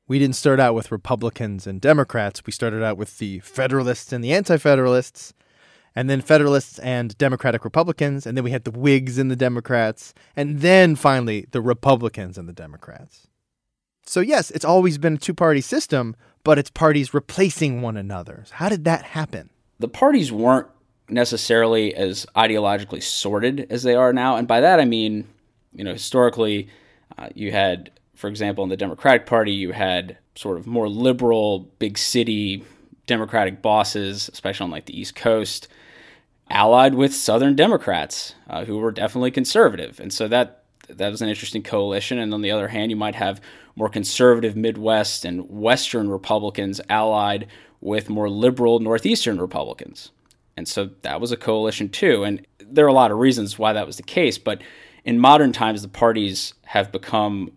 We 0.08 0.20
didn't 0.20 0.36
start 0.36 0.60
out 0.60 0.76
with 0.76 0.92
Republicans 0.92 1.68
and 1.68 1.82
Democrats. 1.82 2.42
We 2.46 2.52
started 2.52 2.84
out 2.84 2.98
with 2.98 3.18
the 3.18 3.40
Federalists 3.40 4.14
and 4.14 4.24
the 4.24 4.34
Anti 4.34 4.58
Federalists, 4.58 5.34
and 5.96 6.10
then 6.10 6.22
Federalists 6.22 6.80
and 6.80 7.18
Democratic 7.18 7.64
Republicans, 7.64 8.26
and 8.26 8.38
then 8.38 8.44
we 8.44 8.52
had 8.52 8.66
the 8.66 8.72
Whigs 8.72 9.18
and 9.18 9.32
the 9.32 9.36
Democrats, 9.36 10.14
and 10.36 10.60
then 10.60 10.96
finally 10.96 11.48
the 11.52 11.62
Republicans 11.62 12.38
and 12.38 12.48
the 12.50 12.54
Democrats. 12.54 13.28
So, 14.06 14.20
yes, 14.20 14.52
it's 14.52 14.66
always 14.66 14.98
been 14.98 15.16
a 15.16 15.18
two 15.18 15.34
party 15.34 15.62
system, 15.62 16.16
but 16.46 16.58
it's 16.58 16.70
parties 16.70 17.14
replacing 17.14 17.82
one 17.82 17.98
another. 17.98 18.46
How 18.52 18.70
did 18.70 18.86
that 18.86 19.04
happen? 19.04 19.50
The 19.80 19.90
parties 19.90 20.32
weren't 20.32 20.68
necessarily 21.10 21.94
as 21.94 22.26
ideologically 22.38 23.04
sorted 23.04 23.68
as 23.70 23.84
they 23.84 23.96
are 23.96 24.14
now. 24.14 24.38
And 24.38 24.48
by 24.48 24.62
that, 24.62 24.80
I 24.80 24.86
mean, 24.86 25.28
you 25.74 25.84
know, 25.84 25.92
historically, 25.92 26.70
uh, 27.18 27.28
you 27.36 27.52
had 27.52 27.92
for 28.16 28.30
example, 28.30 28.64
in 28.64 28.70
the 28.70 28.78
Democratic 28.78 29.26
Party, 29.26 29.52
you 29.52 29.74
had 29.74 30.18
sort 30.36 30.58
of 30.58 30.66
more 30.66 30.90
liberal, 30.90 31.60
big 31.80 31.98
city 31.98 32.64
Democratic 33.08 33.62
bosses, 33.62 34.30
especially 34.34 34.64
on 34.64 34.72
like 34.72 34.86
the 34.86 35.00
East 35.00 35.16
Coast, 35.16 35.68
allied 36.50 36.96
with 36.96 37.14
Southern 37.14 37.56
Democrats 37.56 38.34
uh, 38.50 38.66
who 38.66 38.78
were 38.78 38.92
definitely 38.92 39.32
conservative, 39.32 40.00
and 40.00 40.12
so 40.12 40.28
that 40.28 40.64
that 40.88 41.10
was 41.10 41.22
an 41.22 41.30
interesting 41.30 41.64
coalition. 41.64 42.18
And 42.18 42.34
on 42.34 42.42
the 42.42 42.52
other 42.52 42.68
hand, 42.68 42.92
you 42.92 42.96
might 42.96 43.16
have 43.16 43.42
more 43.76 43.90
conservative 43.90 44.56
Midwest 44.56 45.26
and 45.26 45.50
Western 45.50 46.10
Republicans 46.10 46.82
allied 46.90 47.48
with 47.82 48.10
more 48.10 48.30
liberal 48.30 48.80
Northeastern 48.80 49.40
Republicans, 49.40 50.12
and 50.58 50.68
so 50.68 50.90
that 51.02 51.22
was 51.22 51.32
a 51.32 51.38
coalition 51.38 51.90
too. 51.90 52.24
And 52.24 52.46
there 52.60 52.86
are 52.86 52.90
a 52.90 52.94
lot 52.94 53.12
of 53.12 53.18
reasons 53.18 53.60
why 53.60 53.74
that 53.74 53.86
was 53.86 53.98
the 53.98 54.04
case, 54.04 54.38
but 54.38 54.62
in 55.04 55.20
modern 55.20 55.52
times, 55.52 55.82
the 55.82 55.88
parties 55.88 56.56
have 56.64 56.92
become 56.92 57.52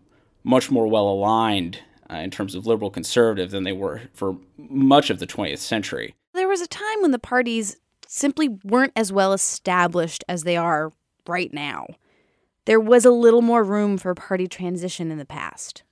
much 0.45 0.71
more 0.71 0.87
well 0.87 1.09
aligned 1.09 1.81
uh, 2.11 2.17
in 2.17 2.31
terms 2.31 2.55
of 2.55 2.67
liberal 2.67 2.91
conservative 2.91 3.51
than 3.51 3.65
they 3.65 3.73
were 3.73 4.03
for 4.13 4.37
much 4.57 5.11
of 5.11 5.19
the 5.19 5.27
20th 5.27 5.59
century. 5.59 6.15
There 6.35 6.49
was 6.49 6.61
a 6.61 6.67
time 6.67 7.01
when 7.01 7.11
the 7.11 7.19
parties 7.19 7.77
simply 8.07 8.49
weren't 8.65 8.93
as 8.97 9.13
well 9.13 9.33
established 9.33 10.25
as 10.29 10.45
they 10.45 10.57
are 10.57 10.93
right 11.27 11.53
now. 11.53 11.87
There 12.69 12.79
was 12.79 13.07
a 13.07 13.11
little 13.11 13.41
more 13.41 13.65
room 13.65 13.97
for 13.97 14.15
party 14.15 14.47
transition 14.47 15.11
in 15.11 15.17
the 15.17 15.25
past. 15.25 15.85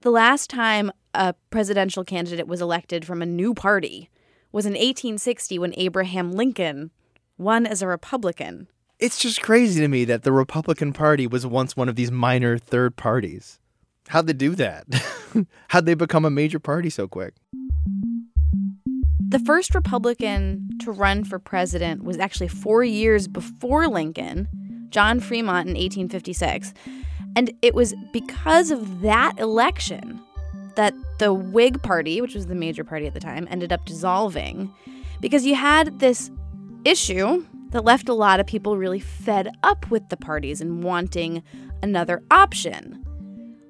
The 0.00 0.10
last 0.10 0.48
time 0.48 0.90
a 1.12 1.34
presidential 1.50 2.04
candidate 2.04 2.46
was 2.48 2.62
elected 2.62 3.04
from 3.04 3.20
a 3.20 3.26
new 3.26 3.52
party 3.52 4.08
was 4.50 4.64
in 4.64 4.72
1860 4.72 5.58
when 5.58 5.74
Abraham 5.76 6.32
Lincoln 6.32 6.90
won 7.36 7.66
as 7.66 7.82
a 7.82 7.86
Republican. 7.86 8.68
It's 8.98 9.18
just 9.18 9.42
crazy 9.42 9.82
to 9.82 9.88
me 9.88 10.06
that 10.06 10.22
the 10.22 10.32
Republican 10.32 10.94
Party 10.94 11.26
was 11.26 11.46
once 11.46 11.76
one 11.76 11.90
of 11.90 11.96
these 11.96 12.10
minor 12.10 12.56
third 12.56 12.96
parties. 12.96 13.60
How'd 14.08 14.26
they 14.26 14.32
do 14.32 14.54
that? 14.54 14.86
How'd 15.68 15.84
they 15.84 15.92
become 15.92 16.24
a 16.24 16.30
major 16.30 16.58
party 16.58 16.88
so 16.88 17.06
quick? 17.06 17.34
The 19.28 19.38
first 19.38 19.74
Republican 19.74 20.70
to 20.80 20.92
run 20.92 21.24
for 21.24 21.38
president 21.38 22.04
was 22.04 22.16
actually 22.16 22.48
four 22.48 22.84
years 22.84 23.28
before 23.28 23.86
Lincoln, 23.86 24.48
John 24.92 25.18
Fremont 25.20 25.66
in 25.66 25.74
1856. 25.74 26.72
And 27.34 27.52
it 27.62 27.74
was 27.74 27.94
because 28.12 28.70
of 28.70 29.00
that 29.00 29.38
election 29.40 30.20
that 30.76 30.94
the 31.18 31.32
Whig 31.32 31.82
Party, 31.82 32.20
which 32.20 32.34
was 32.34 32.46
the 32.46 32.54
major 32.54 32.84
party 32.84 33.06
at 33.06 33.14
the 33.14 33.20
time, 33.20 33.48
ended 33.50 33.72
up 33.72 33.84
dissolving 33.84 34.72
because 35.20 35.44
you 35.44 35.54
had 35.54 35.98
this 35.98 36.30
issue 36.84 37.44
that 37.70 37.84
left 37.84 38.08
a 38.08 38.14
lot 38.14 38.38
of 38.38 38.46
people 38.46 38.76
really 38.76 39.00
fed 39.00 39.48
up 39.62 39.90
with 39.90 40.08
the 40.08 40.16
parties 40.16 40.60
and 40.60 40.82
wanting 40.84 41.42
another 41.82 42.22
option. 42.30 43.02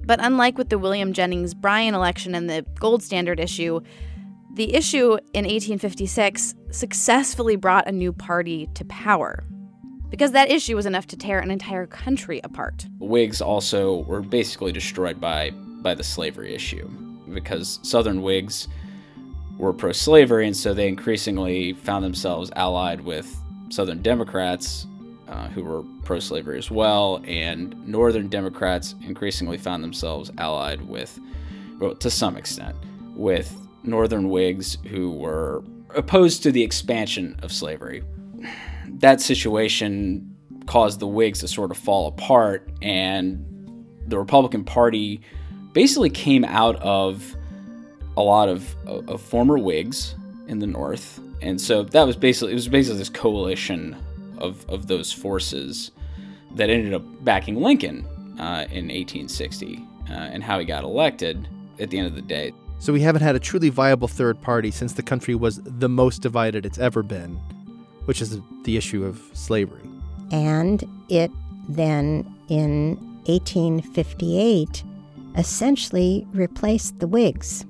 But 0.05 0.19
unlike 0.23 0.59
with 0.59 0.71
the 0.71 0.79
William 0.79 1.13
Jennings 1.13 1.55
Bryan 1.55 1.95
election 1.95 2.35
and 2.35 2.51
the 2.51 2.67
gold 2.81 3.03
standard 3.03 3.39
issue, 3.39 3.81
the 4.55 4.75
issue 4.75 5.13
in 5.33 5.45
1856 5.45 6.55
successfully 6.71 7.57
brought 7.57 7.89
a 7.89 7.93
new 7.93 8.13
party 8.13 8.69
to 8.75 8.85
power. 8.87 9.45
Because 10.13 10.33
that 10.33 10.51
issue 10.51 10.77
was 10.77 10.85
enough 10.85 11.07
to 11.07 11.17
tear 11.17 11.41
an 11.41 11.51
entire 11.51 11.87
country 11.87 12.43
apart. 12.45 12.85
Whigs 13.01 13.41
also 13.41 14.01
were 14.03 14.21
basically 14.21 14.71
destroyed 14.71 15.19
by, 15.19 15.53
by 15.81 15.95
the 15.95 16.05
slavery 16.05 16.55
issue 16.55 16.87
because 17.33 17.81
Southern 17.83 18.21
Whigs 18.21 18.69
were 19.57 19.73
pro 19.73 19.93
slavery, 19.93 20.47
and 20.47 20.55
so 20.55 20.75
they 20.75 20.87
increasingly 20.87 21.73
found 21.73 22.05
themselves 22.05 22.51
allied 22.57 23.01
with 23.01 23.35
Southern 23.71 24.03
Democrats 24.03 24.87
uh, 25.29 25.49
who 25.49 25.65
were 25.65 25.83
pro 26.05 26.21
slavery 26.21 26.59
as 26.59 26.71
well, 26.71 27.23
and 27.25 27.75
Northern 27.89 28.29
Democrats 28.29 28.95
increasingly 29.01 29.57
found 29.57 29.83
themselves 29.83 30.31
allied 30.37 30.83
with, 30.83 31.19
well, 31.79 31.95
to 31.95 32.11
some 32.11 32.37
extent, 32.37 32.77
with 33.17 33.57
Northern 33.83 34.29
Whigs 34.29 34.77
who 34.91 35.11
were 35.13 35.65
opposed 35.95 36.43
to 36.43 36.53
the 36.53 36.63
expansion 36.63 37.35
of 37.43 37.51
slavery. 37.51 38.03
That 38.89 39.21
situation 39.21 40.37
caused 40.67 41.01
the 41.01 41.07
Whigs 41.07 41.41
to 41.41 41.49
sort 41.49 41.71
of 41.71 41.77
fall 41.77 42.09
apart, 42.09 42.71
and 42.81 43.45
the 44.07 44.19
Republican 44.19 44.65
Party 44.65 45.21
basically 45.73 46.11
came 46.11 46.45
out 46.45 46.77
of 46.77 47.37
a 48.17 48.23
lot 48.23 48.49
of, 48.49 48.77
of 48.87 49.21
former 49.21 49.59
Whigs 49.59 50.15
in 50.47 50.59
the 50.59 50.67
North, 50.67 51.21
and 51.41 51.61
so 51.61 51.83
that 51.83 52.07
was 52.07 52.17
basically 52.17 52.53
it 52.53 52.55
was 52.55 52.69
basically 52.69 52.99
this 52.99 53.09
coalition 53.09 53.97
of, 54.39 54.69
of 54.69 54.87
those 54.87 55.13
forces 55.13 55.91
that 56.55 56.69
ended 56.69 56.93
up 56.93 57.03
backing 57.25 57.57
Lincoln 57.57 58.05
uh, 58.39 58.67
in 58.71 58.89
1860 58.89 59.85
uh, 60.11 60.13
and 60.13 60.43
how 60.43 60.59
he 60.59 60.65
got 60.65 60.85
elected 60.85 61.49
at 61.79 61.91
the 61.91 61.99
end 61.99 62.07
of 62.07 62.15
the 62.15 62.23
day. 62.23 62.53
So 62.79 62.93
we 62.93 63.01
haven't 63.01 63.23
had 63.23 63.37
a 63.37 63.41
truly 63.41 63.69
viable 63.69 64.09
third 64.09 64.41
party 64.41 64.71
since 64.71 64.93
the 64.93 65.03
country 65.03 65.35
was 65.35 65.61
the 65.63 65.89
most 65.89 66.21
divided 66.21 66.67
it's 66.67 66.79
ever 66.79 67.03
been, 67.03 67.41
which 68.05 68.21
is 68.21 68.39
the 68.65 68.77
issue 68.77 69.05
of 69.05 69.21
slavery. 69.33 69.83
And 70.31 70.85
it 71.09 71.31
then, 71.69 72.35
in 72.49 72.97
1858, 73.27 74.85
essentially 75.37 76.27
replaced 76.33 76.99
the 76.99 77.07
Whigs. 77.07 77.65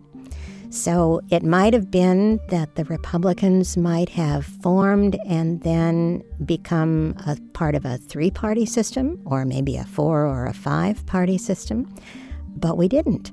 So 0.71 1.21
it 1.29 1.43
might 1.43 1.75
have 1.75 1.91
been 1.91 2.41
that 2.49 2.77
the 2.77 2.85
Republicans 2.87 3.77
might 3.77 4.09
have 4.09 4.47
formed 4.47 5.19
and 5.27 5.61
then 5.63 6.23
become 6.47 7.15
a 7.27 7.37
part 7.53 7.75
of 7.75 7.85
a 7.85 7.99
three 7.99 8.31
party 8.31 8.65
system, 8.65 9.21
or 9.27 9.45
maybe 9.45 9.77
a 9.77 9.85
four 9.85 10.25
or 10.25 10.47
a 10.47 10.55
five 10.55 11.05
party 11.05 11.37
system, 11.37 11.95
but 12.57 12.79
we 12.79 12.89
didn't. 12.89 13.33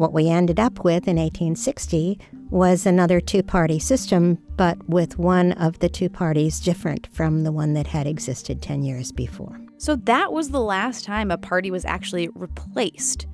What 0.00 0.14
we 0.14 0.30
ended 0.30 0.58
up 0.58 0.82
with 0.82 1.06
in 1.06 1.18
1860 1.18 2.18
was 2.48 2.86
another 2.86 3.20
two 3.20 3.42
party 3.42 3.78
system, 3.78 4.38
but 4.56 4.88
with 4.88 5.18
one 5.18 5.52
of 5.52 5.78
the 5.80 5.90
two 5.90 6.08
parties 6.08 6.58
different 6.58 7.06
from 7.12 7.42
the 7.42 7.52
one 7.52 7.74
that 7.74 7.88
had 7.88 8.06
existed 8.06 8.62
10 8.62 8.82
years 8.82 9.12
before. 9.12 9.60
So 9.76 9.96
that 9.96 10.32
was 10.32 10.48
the 10.48 10.60
last 10.62 11.04
time 11.04 11.30
a 11.30 11.36
party 11.36 11.70
was 11.70 11.84
actually 11.84 12.28
replaced. 12.28 13.26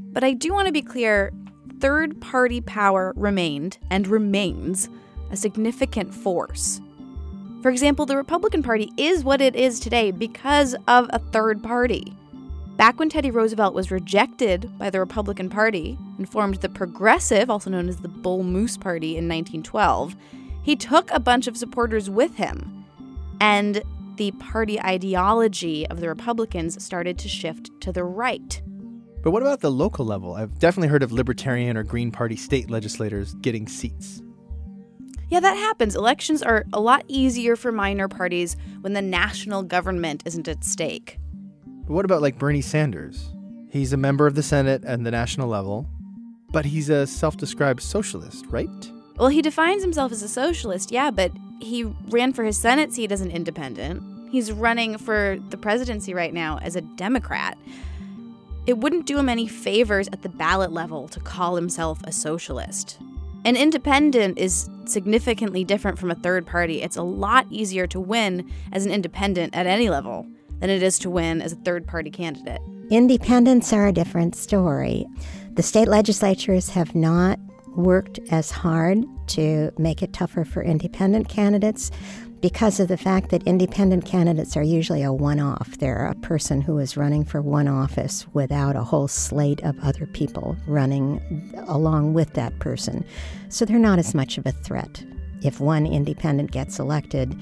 But 0.00 0.24
I 0.24 0.32
do 0.32 0.54
want 0.54 0.68
to 0.68 0.72
be 0.72 0.80
clear 0.80 1.34
third 1.80 2.18
party 2.22 2.62
power 2.62 3.12
remained 3.14 3.76
and 3.90 4.08
remains 4.08 4.88
a 5.30 5.36
significant 5.36 6.14
force. 6.14 6.80
For 7.60 7.70
example, 7.70 8.06
the 8.06 8.16
Republican 8.16 8.62
Party 8.62 8.90
is 8.96 9.22
what 9.22 9.42
it 9.42 9.54
is 9.54 9.78
today 9.78 10.12
because 10.12 10.74
of 10.88 11.10
a 11.12 11.18
third 11.18 11.62
party. 11.62 12.16
Back 12.80 12.98
when 12.98 13.10
Teddy 13.10 13.30
Roosevelt 13.30 13.74
was 13.74 13.90
rejected 13.90 14.78
by 14.78 14.88
the 14.88 15.00
Republican 15.00 15.50
Party 15.50 15.98
and 16.16 16.26
formed 16.26 16.54
the 16.62 16.68
Progressive, 16.70 17.50
also 17.50 17.68
known 17.68 17.90
as 17.90 17.98
the 17.98 18.08
Bull 18.08 18.42
Moose 18.42 18.78
Party, 18.78 19.18
in 19.18 19.28
1912, 19.28 20.16
he 20.62 20.76
took 20.76 21.10
a 21.10 21.20
bunch 21.20 21.46
of 21.46 21.58
supporters 21.58 22.08
with 22.08 22.36
him. 22.36 22.86
And 23.38 23.82
the 24.16 24.30
party 24.30 24.80
ideology 24.80 25.86
of 25.88 26.00
the 26.00 26.08
Republicans 26.08 26.82
started 26.82 27.18
to 27.18 27.28
shift 27.28 27.68
to 27.82 27.92
the 27.92 28.02
right. 28.02 28.62
But 29.22 29.32
what 29.32 29.42
about 29.42 29.60
the 29.60 29.70
local 29.70 30.06
level? 30.06 30.32
I've 30.32 30.58
definitely 30.58 30.88
heard 30.88 31.02
of 31.02 31.12
Libertarian 31.12 31.76
or 31.76 31.82
Green 31.82 32.10
Party 32.10 32.36
state 32.36 32.70
legislators 32.70 33.34
getting 33.42 33.68
seats. 33.68 34.22
Yeah, 35.28 35.40
that 35.40 35.56
happens. 35.56 35.94
Elections 35.94 36.42
are 36.42 36.64
a 36.72 36.80
lot 36.80 37.04
easier 37.08 37.56
for 37.56 37.72
minor 37.72 38.08
parties 38.08 38.56
when 38.80 38.94
the 38.94 39.02
national 39.02 39.64
government 39.64 40.22
isn't 40.24 40.48
at 40.48 40.64
stake. 40.64 41.18
But 41.90 41.96
what 41.96 42.04
about 42.04 42.22
like 42.22 42.38
Bernie 42.38 42.60
Sanders? 42.60 43.32
He's 43.68 43.92
a 43.92 43.96
member 43.96 44.28
of 44.28 44.36
the 44.36 44.44
Senate 44.44 44.84
and 44.86 45.04
the 45.04 45.10
national 45.10 45.48
level, 45.48 45.88
but 46.52 46.64
he's 46.64 46.88
a 46.88 47.04
self 47.04 47.36
described 47.36 47.82
socialist, 47.82 48.46
right? 48.48 48.70
Well, 49.18 49.26
he 49.26 49.42
defines 49.42 49.82
himself 49.82 50.12
as 50.12 50.22
a 50.22 50.28
socialist, 50.28 50.92
yeah, 50.92 51.10
but 51.10 51.32
he 51.60 51.82
ran 52.10 52.32
for 52.32 52.44
his 52.44 52.56
Senate 52.56 52.92
seat 52.92 53.10
as 53.10 53.22
an 53.22 53.32
independent. 53.32 54.04
He's 54.30 54.52
running 54.52 54.98
for 54.98 55.38
the 55.48 55.56
presidency 55.56 56.14
right 56.14 56.32
now 56.32 56.60
as 56.62 56.76
a 56.76 56.80
Democrat. 56.80 57.58
It 58.68 58.78
wouldn't 58.78 59.06
do 59.06 59.18
him 59.18 59.28
any 59.28 59.48
favors 59.48 60.06
at 60.12 60.22
the 60.22 60.28
ballot 60.28 60.70
level 60.70 61.08
to 61.08 61.18
call 61.18 61.56
himself 61.56 62.00
a 62.04 62.12
socialist. 62.12 63.00
An 63.44 63.56
independent 63.56 64.38
is 64.38 64.70
significantly 64.84 65.64
different 65.64 65.98
from 65.98 66.12
a 66.12 66.14
third 66.14 66.46
party. 66.46 66.82
It's 66.82 66.96
a 66.96 67.02
lot 67.02 67.48
easier 67.50 67.88
to 67.88 67.98
win 67.98 68.48
as 68.70 68.86
an 68.86 68.92
independent 68.92 69.56
at 69.56 69.66
any 69.66 69.90
level 69.90 70.28
than 70.60 70.70
it 70.70 70.82
is 70.82 70.98
to 71.00 71.10
win 71.10 71.42
as 71.42 71.52
a 71.52 71.56
third 71.56 71.86
party 71.86 72.10
candidate. 72.10 72.60
Independents 72.90 73.72
are 73.72 73.86
a 73.86 73.92
different 73.92 74.34
story. 74.34 75.06
The 75.52 75.62
state 75.62 75.88
legislatures 75.88 76.70
have 76.70 76.94
not 76.94 77.38
worked 77.76 78.18
as 78.30 78.50
hard 78.50 79.04
to 79.28 79.70
make 79.78 80.02
it 80.02 80.12
tougher 80.12 80.44
for 80.44 80.62
independent 80.62 81.28
candidates 81.28 81.90
because 82.40 82.80
of 82.80 82.88
the 82.88 82.96
fact 82.96 83.30
that 83.30 83.42
independent 83.44 84.04
candidates 84.04 84.56
are 84.56 84.62
usually 84.62 85.02
a 85.02 85.12
one 85.12 85.38
off. 85.38 85.76
They're 85.78 86.06
a 86.06 86.14
person 86.16 86.60
who 86.60 86.78
is 86.78 86.96
running 86.96 87.24
for 87.24 87.42
one 87.42 87.68
office 87.68 88.26
without 88.32 88.76
a 88.76 88.82
whole 88.82 89.08
slate 89.08 89.62
of 89.62 89.78
other 89.80 90.06
people 90.06 90.56
running 90.66 91.52
along 91.68 92.14
with 92.14 92.32
that 92.34 92.58
person. 92.58 93.04
So 93.50 93.64
they're 93.64 93.78
not 93.78 93.98
as 93.98 94.14
much 94.14 94.38
of 94.38 94.46
a 94.46 94.52
threat. 94.52 95.04
If 95.42 95.60
one 95.60 95.86
independent 95.86 96.50
gets 96.50 96.78
elected, 96.78 97.38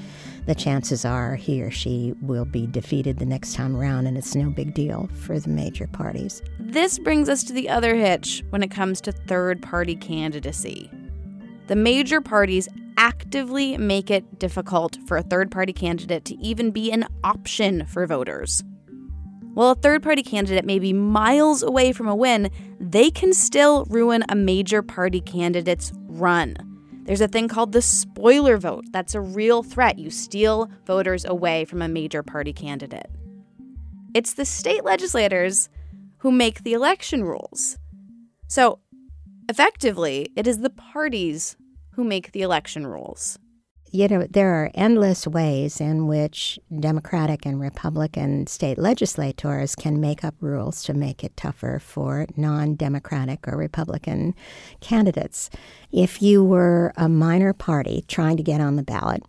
the 0.46 0.54
chances 0.54 1.04
are 1.04 1.34
he 1.34 1.62
or 1.62 1.70
she 1.70 2.14
will 2.22 2.44
be 2.44 2.66
defeated 2.66 3.18
the 3.18 3.26
next 3.26 3.54
time 3.54 3.76
around, 3.76 4.06
and 4.06 4.16
it's 4.16 4.34
no 4.34 4.50
big 4.50 4.72
deal 4.72 5.08
for 5.12 5.38
the 5.38 5.48
major 5.48 5.86
parties. 5.88 6.40
This 6.60 6.98
brings 6.98 7.28
us 7.28 7.42
to 7.44 7.52
the 7.52 7.68
other 7.68 7.94
hitch 7.96 8.42
when 8.50 8.62
it 8.62 8.70
comes 8.70 9.00
to 9.02 9.12
third 9.12 9.60
party 9.62 9.96
candidacy. 9.96 10.90
The 11.66 11.76
major 11.76 12.20
parties 12.20 12.68
actively 12.96 13.76
make 13.76 14.10
it 14.10 14.38
difficult 14.38 14.96
for 15.06 15.16
a 15.16 15.22
third 15.22 15.50
party 15.50 15.72
candidate 15.72 16.24
to 16.26 16.36
even 16.36 16.70
be 16.70 16.90
an 16.90 17.06
option 17.22 17.84
for 17.86 18.06
voters. 18.06 18.62
While 19.54 19.70
a 19.70 19.74
third 19.74 20.02
party 20.02 20.22
candidate 20.22 20.64
may 20.64 20.78
be 20.78 20.92
miles 20.92 21.62
away 21.62 21.92
from 21.92 22.06
a 22.06 22.14
win, 22.14 22.50
they 22.78 23.10
can 23.10 23.34
still 23.34 23.84
ruin 23.86 24.22
a 24.28 24.36
major 24.36 24.82
party 24.82 25.20
candidate's 25.20 25.92
run. 26.06 26.56
There's 27.08 27.22
a 27.22 27.26
thing 27.26 27.48
called 27.48 27.72
the 27.72 27.80
spoiler 27.80 28.58
vote. 28.58 28.84
That's 28.90 29.14
a 29.14 29.20
real 29.22 29.62
threat. 29.62 29.98
You 29.98 30.10
steal 30.10 30.70
voters 30.84 31.24
away 31.24 31.64
from 31.64 31.80
a 31.80 31.88
major 31.88 32.22
party 32.22 32.52
candidate. 32.52 33.10
It's 34.12 34.34
the 34.34 34.44
state 34.44 34.84
legislators 34.84 35.70
who 36.18 36.30
make 36.30 36.64
the 36.64 36.74
election 36.74 37.24
rules. 37.24 37.78
So, 38.46 38.80
effectively, 39.48 40.30
it 40.36 40.46
is 40.46 40.58
the 40.58 40.68
parties 40.68 41.56
who 41.92 42.04
make 42.04 42.32
the 42.32 42.42
election 42.42 42.86
rules 42.86 43.38
you 43.90 44.08
know, 44.08 44.26
there 44.28 44.52
are 44.54 44.70
endless 44.74 45.26
ways 45.26 45.80
in 45.80 46.06
which 46.06 46.58
Democratic 46.78 47.46
and 47.46 47.60
Republican 47.60 48.46
state 48.46 48.78
legislators 48.78 49.74
can 49.74 50.00
make 50.00 50.24
up 50.24 50.34
rules 50.40 50.82
to 50.84 50.94
make 50.94 51.24
it 51.24 51.36
tougher 51.36 51.78
for 51.78 52.26
non 52.36 52.74
Democratic 52.74 53.48
or 53.48 53.56
Republican 53.56 54.34
candidates. 54.80 55.50
If 55.90 56.20
you 56.20 56.44
were 56.44 56.92
a 56.96 57.08
minor 57.08 57.52
party 57.52 58.04
trying 58.08 58.36
to 58.36 58.42
get 58.42 58.60
on 58.60 58.76
the 58.76 58.82
ballot, 58.82 59.22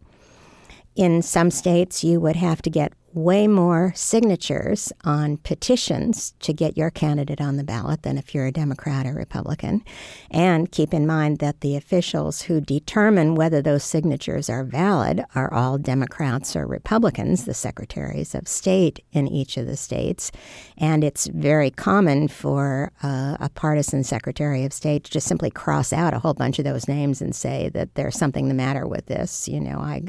in 0.95 1.21
some 1.21 1.51
states 1.51 2.03
you 2.03 2.19
would 2.19 2.35
have 2.35 2.61
to 2.61 2.69
get 2.69 2.93
way 3.13 3.47
more 3.47 3.91
signatures 3.95 4.91
on 5.03 5.37
petitions 5.37 6.33
to 6.39 6.53
get 6.53 6.77
your 6.77 6.89
candidate 6.89 7.41
on 7.41 7.57
the 7.57 7.63
ballot 7.63 8.03
than 8.03 8.17
if 8.17 8.33
you're 8.33 8.45
a 8.45 8.51
Democrat 8.51 9.05
or 9.05 9.13
Republican. 9.13 9.83
And 10.29 10.71
keep 10.71 10.93
in 10.93 11.07
mind 11.07 11.39
that 11.39 11.61
the 11.61 11.75
officials 11.75 12.43
who 12.43 12.61
determine 12.61 13.35
whether 13.35 13.61
those 13.61 13.83
signatures 13.83 14.49
are 14.49 14.63
valid 14.63 15.23
are 15.35 15.53
all 15.53 15.77
Democrats 15.77 16.55
or 16.55 16.65
Republicans, 16.65 17.45
the 17.45 17.53
secretaries 17.53 18.35
of 18.35 18.47
state 18.47 19.03
in 19.11 19.27
each 19.27 19.57
of 19.57 19.65
the 19.65 19.77
states. 19.77 20.31
And 20.77 21.03
it's 21.03 21.27
very 21.27 21.71
common 21.71 22.27
for 22.27 22.91
uh, 23.01 23.37
a 23.39 23.49
partisan 23.49 24.03
secretary 24.03 24.65
of 24.65 24.73
state 24.73 25.05
to 25.05 25.11
just 25.11 25.27
simply 25.27 25.49
cross 25.49 25.91
out 25.91 26.13
a 26.13 26.19
whole 26.19 26.33
bunch 26.33 26.59
of 26.59 26.65
those 26.65 26.87
names 26.87 27.21
and 27.21 27.35
say 27.35 27.69
that 27.69 27.95
there's 27.95 28.17
something 28.17 28.47
the 28.47 28.53
matter 28.53 28.87
with 28.87 29.07
this. 29.07 29.47
You 29.47 29.59
know, 29.59 29.79
I, 29.79 30.03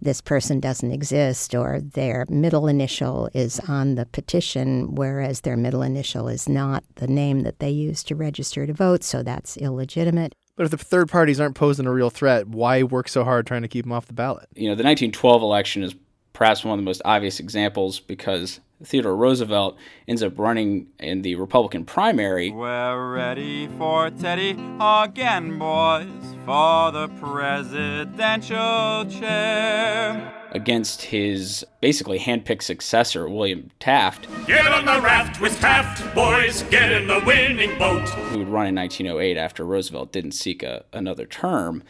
this 0.00 0.20
person 0.20 0.60
doesn't 0.60 0.92
exist 0.92 1.54
or 1.54 1.80
they're 1.80 2.26
middle 2.36 2.68
initial 2.68 3.28
is 3.34 3.58
on 3.68 3.96
the 3.96 4.06
petition, 4.06 4.94
whereas 4.94 5.40
their 5.40 5.56
middle 5.56 5.82
initial 5.82 6.28
is 6.28 6.48
not 6.48 6.84
the 6.96 7.08
name 7.08 7.42
that 7.42 7.58
they 7.58 7.70
use 7.70 8.04
to 8.04 8.14
register 8.14 8.66
to 8.66 8.72
vote, 8.72 9.02
so 9.02 9.22
that's 9.22 9.56
illegitimate. 9.56 10.34
But 10.56 10.64
if 10.64 10.70
the 10.70 10.78
third 10.78 11.08
parties 11.08 11.40
aren't 11.40 11.54
posing 11.54 11.86
a 11.86 11.92
real 11.92 12.10
threat, 12.10 12.48
why 12.48 12.82
work 12.82 13.08
so 13.08 13.24
hard 13.24 13.46
trying 13.46 13.62
to 13.62 13.68
keep 13.68 13.84
them 13.84 13.92
off 13.92 14.06
the 14.06 14.14
ballot? 14.14 14.48
You 14.54 14.68
know, 14.68 14.74
the 14.74 14.84
1912 14.84 15.42
election 15.42 15.82
is 15.82 15.94
perhaps 16.32 16.64
one 16.64 16.78
of 16.78 16.82
the 16.82 16.88
most 16.88 17.02
obvious 17.04 17.40
examples 17.40 17.98
because 18.00 18.60
Theodore 18.84 19.16
Roosevelt 19.16 19.76
ends 20.06 20.22
up 20.22 20.38
running 20.38 20.88
in 20.98 21.22
the 21.22 21.34
Republican 21.36 21.84
primary. 21.84 22.50
We're 22.50 23.12
ready 23.12 23.68
for 23.78 24.10
Teddy 24.10 24.50
again, 24.80 25.58
boys, 25.58 26.06
for 26.44 26.92
the 26.92 27.08
presidential 27.20 29.06
chair. 29.06 30.45
Against 30.56 31.02
his 31.02 31.66
basically 31.82 32.18
handpicked 32.18 32.62
successor, 32.62 33.28
William 33.28 33.70
Taft. 33.78 34.26
Get 34.46 34.66
on 34.66 34.86
the 34.86 35.02
raft 35.02 35.38
with 35.38 35.60
Taft, 35.60 36.14
boys, 36.14 36.62
get 36.70 36.90
in 36.90 37.06
the 37.06 37.22
winning 37.26 37.78
boat. 37.78 38.08
Who 38.08 38.38
would 38.38 38.48
run 38.48 38.66
in 38.66 38.74
1908 38.74 39.36
after 39.36 39.66
Roosevelt 39.66 40.12
didn't 40.12 40.32
seek 40.32 40.62
a, 40.62 40.86
another 40.94 41.26
term. 41.26 41.82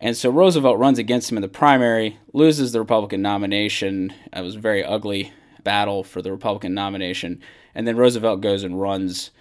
And 0.00 0.16
so 0.16 0.30
Roosevelt 0.30 0.78
runs 0.78 1.00
against 1.00 1.32
him 1.32 1.36
in 1.36 1.42
the 1.42 1.48
primary, 1.48 2.16
loses 2.32 2.70
the 2.70 2.78
Republican 2.78 3.22
nomination. 3.22 4.14
It 4.32 4.42
was 4.42 4.54
a 4.54 4.60
very 4.60 4.84
ugly 4.84 5.32
battle 5.64 6.04
for 6.04 6.22
the 6.22 6.30
Republican 6.30 6.74
nomination. 6.74 7.42
And 7.74 7.88
then 7.88 7.96
Roosevelt 7.96 8.40
goes 8.40 8.62
and 8.62 8.80
runs 8.80 9.32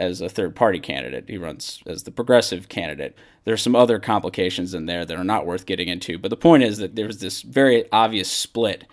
as 0.00 0.22
a 0.22 0.28
third 0.28 0.56
party 0.56 0.80
candidate. 0.80 1.26
He 1.28 1.36
runs 1.36 1.82
as 1.86 2.04
the 2.04 2.10
progressive 2.10 2.68
candidate. 2.68 3.14
There's 3.44 3.62
some 3.62 3.76
other 3.76 4.00
complications 4.00 4.72
in 4.72 4.86
there 4.86 5.04
that 5.04 5.18
are 5.18 5.24
not 5.24 5.46
worth 5.46 5.66
getting 5.66 5.88
into. 5.88 6.18
But 6.18 6.30
the 6.30 6.36
point 6.36 6.62
is 6.62 6.78
that 6.78 6.96
there's 6.96 7.18
this 7.18 7.42
very 7.42 7.84
obvious 7.92 8.30
split 8.30 8.86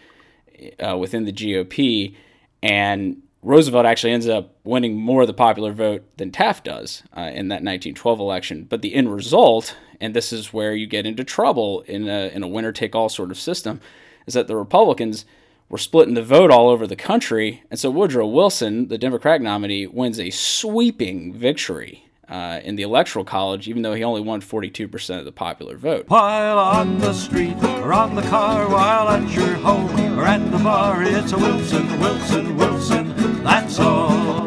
uh, 0.85 0.97
within 0.97 1.23
the 1.23 1.31
GOP. 1.31 2.13
And 2.61 3.23
Roosevelt 3.41 3.85
actually 3.85 4.11
ends 4.11 4.27
up 4.27 4.53
winning 4.65 4.97
more 4.97 5.21
of 5.21 5.27
the 5.27 5.33
popular 5.33 5.71
vote 5.71 6.03
than 6.17 6.31
Taft 6.31 6.65
does 6.65 7.03
uh, 7.15 7.21
in 7.21 7.47
that 7.47 7.63
1912 7.63 8.19
election. 8.19 8.65
But 8.65 8.81
the 8.81 8.93
end 8.93 9.13
result, 9.13 9.77
and 10.01 10.13
this 10.13 10.33
is 10.33 10.51
where 10.51 10.75
you 10.75 10.87
get 10.87 11.05
into 11.05 11.23
trouble 11.23 11.81
in 11.81 12.09
a, 12.09 12.29
in 12.33 12.43
a 12.43 12.47
winner 12.47 12.73
take 12.73 12.95
all 12.95 13.07
sort 13.07 13.31
of 13.31 13.39
system, 13.39 13.79
is 14.25 14.33
that 14.33 14.47
the 14.47 14.57
Republicans 14.57 15.25
were 15.69 15.77
splitting 15.77 16.13
the 16.13 16.23
vote 16.23 16.51
all 16.51 16.69
over 16.69 16.87
the 16.87 16.95
country. 16.95 17.63
And 17.69 17.79
so 17.79 17.89
Woodrow 17.89 18.27
Wilson, 18.27 18.87
the 18.87 18.97
Democratic 18.97 19.41
nominee, 19.41 19.87
wins 19.87 20.19
a 20.19 20.29
sweeping 20.29 21.33
victory 21.33 22.07
uh, 22.29 22.59
in 22.63 22.75
the 22.75 22.83
Electoral 22.83 23.25
College, 23.25 23.67
even 23.67 23.81
though 23.81 23.93
he 23.93 24.03
only 24.03 24.21
won 24.21 24.41
42% 24.41 25.19
of 25.19 25.25
the 25.25 25.31
popular 25.31 25.77
vote. 25.77 26.05
While 26.07 26.59
on 26.59 26.97
the 26.99 27.13
street, 27.13 27.55
or 27.63 27.93
on 27.93 28.15
the 28.15 28.21
car, 28.23 28.69
while 28.69 29.09
at 29.09 29.29
your 29.31 29.55
home, 29.55 30.19
or 30.19 30.25
at 30.25 30.51
the 30.51 30.57
bar, 30.57 31.03
it's 31.03 31.31
a 31.31 31.37
Wilson, 31.37 31.99
Wilson, 31.99 32.57
Wilson, 32.57 33.43
that's 33.43 33.79
all. 33.79 34.37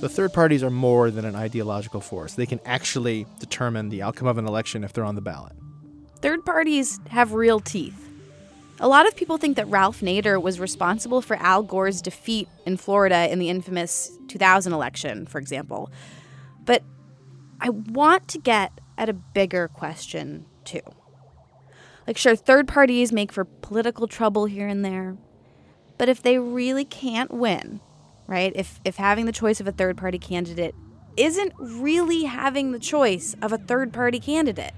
So 0.00 0.08
third 0.08 0.32
parties 0.32 0.62
are 0.62 0.70
more 0.70 1.10
than 1.10 1.24
an 1.24 1.34
ideological 1.34 2.00
force. 2.00 2.34
They 2.34 2.46
can 2.46 2.60
actually 2.64 3.26
determine 3.40 3.88
the 3.88 4.02
outcome 4.02 4.28
of 4.28 4.36
an 4.36 4.46
election 4.46 4.84
if 4.84 4.92
they're 4.92 5.04
on 5.04 5.14
the 5.14 5.22
ballot. 5.22 5.52
Third 6.26 6.44
parties 6.44 6.98
have 7.10 7.34
real 7.34 7.60
teeth. 7.60 8.10
A 8.80 8.88
lot 8.88 9.06
of 9.06 9.14
people 9.14 9.38
think 9.38 9.54
that 9.54 9.68
Ralph 9.68 10.00
Nader 10.00 10.42
was 10.42 10.58
responsible 10.58 11.22
for 11.22 11.36
Al 11.36 11.62
Gore's 11.62 12.02
defeat 12.02 12.48
in 12.64 12.78
Florida 12.78 13.30
in 13.30 13.38
the 13.38 13.48
infamous 13.48 14.10
2000 14.26 14.72
election, 14.72 15.26
for 15.26 15.38
example. 15.38 15.88
But 16.64 16.82
I 17.60 17.70
want 17.70 18.26
to 18.26 18.38
get 18.38 18.72
at 18.98 19.08
a 19.08 19.12
bigger 19.12 19.68
question, 19.68 20.46
too. 20.64 20.80
Like, 22.08 22.18
sure, 22.18 22.34
third 22.34 22.66
parties 22.66 23.12
make 23.12 23.30
for 23.30 23.44
political 23.44 24.08
trouble 24.08 24.46
here 24.46 24.66
and 24.66 24.84
there, 24.84 25.16
but 25.96 26.08
if 26.08 26.22
they 26.22 26.40
really 26.40 26.84
can't 26.84 27.30
win, 27.30 27.78
right? 28.26 28.50
If, 28.56 28.80
if 28.84 28.96
having 28.96 29.26
the 29.26 29.32
choice 29.32 29.60
of 29.60 29.68
a 29.68 29.72
third 29.72 29.96
party 29.96 30.18
candidate 30.18 30.74
isn't 31.16 31.52
really 31.56 32.24
having 32.24 32.72
the 32.72 32.80
choice 32.80 33.36
of 33.40 33.52
a 33.52 33.58
third 33.58 33.92
party 33.92 34.18
candidate, 34.18 34.74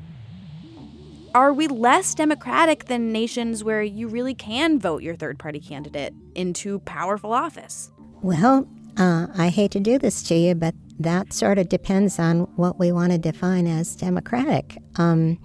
are 1.39 1.53
we 1.53 1.69
less 1.69 2.17
democratic 2.17 2.87
than 2.87 3.13
nations 3.13 3.63
where 3.63 3.81
you 3.81 4.09
really 4.09 4.35
can 4.35 4.77
vote 4.77 5.05
your 5.05 5.15
third 5.15 5.39
party 5.39 5.61
candidate 5.61 6.13
into 6.35 6.81
powerful 6.81 7.33
office? 7.33 7.93
Well, 8.23 8.69
uh, 8.97 9.29
I 9.37 9.49
hate 9.49 9.71
to 9.71 9.81
do 9.81 9.99
this 9.99 10.25
to 10.25 10.35
you, 10.35 10.57
but 10.57 10.75
that 10.99 11.33
sort 11.33 11.59
of 11.59 11.69
depends 11.69 12.19
on 12.19 12.41
what 12.57 12.81
we 12.81 12.91
want 12.91 13.13
to 13.13 13.19
define 13.19 13.69
as 13.69 13.95
democratic. 13.95 14.79
Um, 14.97 15.39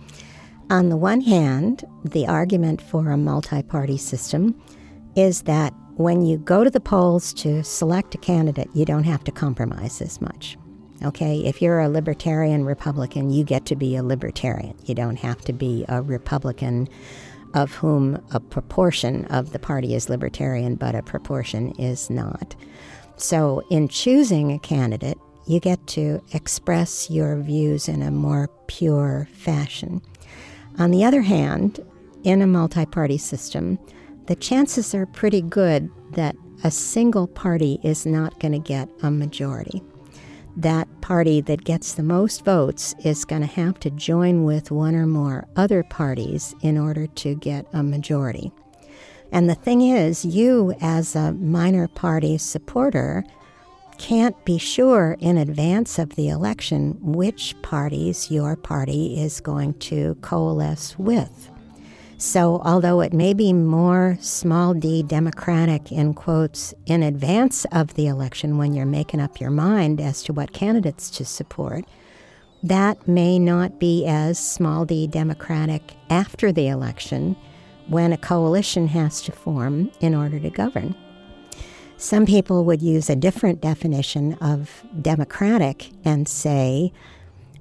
on 0.71 0.89
the 0.89 0.97
one 0.97 1.21
hand, 1.21 1.83
the 2.03 2.25
argument 2.25 2.81
for 2.81 3.11
a 3.11 3.17
multi 3.17 3.61
party 3.61 3.97
system 3.97 4.59
is 5.15 5.43
that 5.43 5.75
when 5.97 6.25
you 6.25 6.39
go 6.39 6.63
to 6.63 6.71
the 6.71 6.79
polls 6.79 7.35
to 7.35 7.63
select 7.63 8.15
a 8.15 8.17
candidate, 8.17 8.69
you 8.73 8.83
don't 8.83 9.03
have 9.03 9.23
to 9.25 9.31
compromise 9.31 10.01
as 10.01 10.19
much. 10.19 10.57
Okay, 11.03 11.39
if 11.39 11.61
you're 11.61 11.81
a 11.81 11.89
libertarian 11.89 12.63
Republican, 12.63 13.29
you 13.29 13.43
get 13.43 13.65
to 13.65 13.75
be 13.75 13.95
a 13.95 14.03
libertarian. 14.03 14.75
You 14.85 14.95
don't 14.95 15.17
have 15.17 15.41
to 15.41 15.53
be 15.53 15.83
a 15.89 16.01
Republican 16.01 16.87
of 17.53 17.73
whom 17.73 18.23
a 18.31 18.39
proportion 18.39 19.25
of 19.25 19.51
the 19.51 19.59
party 19.59 19.95
is 19.95 20.09
libertarian, 20.09 20.75
but 20.75 20.95
a 20.95 21.03
proportion 21.03 21.71
is 21.77 22.09
not. 22.09 22.55
So, 23.17 23.63
in 23.69 23.89
choosing 23.89 24.51
a 24.51 24.59
candidate, 24.59 25.17
you 25.45 25.59
get 25.59 25.85
to 25.87 26.21
express 26.31 27.09
your 27.09 27.37
views 27.41 27.89
in 27.89 28.01
a 28.01 28.09
more 28.09 28.47
pure 28.67 29.27
fashion. 29.33 30.01
On 30.79 30.91
the 30.91 31.03
other 31.03 31.21
hand, 31.21 31.79
in 32.23 32.41
a 32.41 32.47
multi 32.47 32.85
party 32.85 33.17
system, 33.17 33.77
the 34.27 34.35
chances 34.35 34.95
are 34.95 35.05
pretty 35.05 35.41
good 35.41 35.89
that 36.11 36.35
a 36.63 36.71
single 36.71 37.27
party 37.27 37.79
is 37.83 38.05
not 38.05 38.39
going 38.39 38.53
to 38.53 38.59
get 38.59 38.87
a 39.01 39.11
majority. 39.11 39.83
That 40.55 40.87
party 41.01 41.41
that 41.41 41.63
gets 41.63 41.93
the 41.93 42.03
most 42.03 42.45
votes 42.45 42.93
is 43.03 43.25
going 43.25 43.41
to 43.41 43.47
have 43.47 43.79
to 43.79 43.89
join 43.89 44.43
with 44.43 44.71
one 44.71 44.95
or 44.95 45.07
more 45.07 45.47
other 45.55 45.83
parties 45.83 46.53
in 46.61 46.77
order 46.77 47.07
to 47.07 47.35
get 47.35 47.65
a 47.73 47.81
majority. 47.81 48.51
And 49.31 49.49
the 49.49 49.55
thing 49.55 49.81
is, 49.81 50.23
you, 50.23 50.75
as 50.79 51.15
a 51.15 51.33
minor 51.33 51.87
party 51.87 52.37
supporter, 52.37 53.23
can't 53.97 54.45
be 54.45 54.59
sure 54.59 55.17
in 55.19 55.37
advance 55.37 55.97
of 55.97 56.15
the 56.15 56.29
election 56.29 56.97
which 57.01 57.55
parties 57.63 58.29
your 58.29 58.55
party 58.55 59.19
is 59.19 59.39
going 59.39 59.73
to 59.75 60.15
coalesce 60.21 60.97
with. 60.99 61.49
So, 62.25 62.61
although 62.63 63.01
it 63.01 63.11
may 63.11 63.33
be 63.33 63.51
more 63.51 64.17
small 64.21 64.73
d 64.73 65.03
democratic 65.03 65.91
in 65.91 66.13
quotes 66.13 66.73
in 66.85 67.03
advance 67.03 67.65
of 67.73 67.95
the 67.95 68.07
election 68.07 68.57
when 68.57 68.73
you're 68.73 68.85
making 68.85 69.19
up 69.19 69.41
your 69.41 69.49
mind 69.49 69.99
as 69.99 70.23
to 70.23 70.33
what 70.33 70.53
candidates 70.53 71.09
to 71.17 71.25
support, 71.25 71.83
that 72.63 73.09
may 73.09 73.37
not 73.37 73.77
be 73.77 74.05
as 74.05 74.39
small 74.39 74.85
d 74.85 75.05
democratic 75.05 75.95
after 76.09 76.53
the 76.53 76.69
election 76.69 77.35
when 77.87 78.13
a 78.13 78.17
coalition 78.17 78.87
has 78.87 79.21
to 79.23 79.33
form 79.33 79.91
in 79.99 80.15
order 80.15 80.39
to 80.39 80.49
govern. 80.49 80.95
Some 81.97 82.25
people 82.25 82.63
would 82.63 82.81
use 82.81 83.09
a 83.09 83.17
different 83.17 83.59
definition 83.59 84.35
of 84.35 84.85
democratic 85.01 85.89
and 86.05 86.25
say 86.29 86.93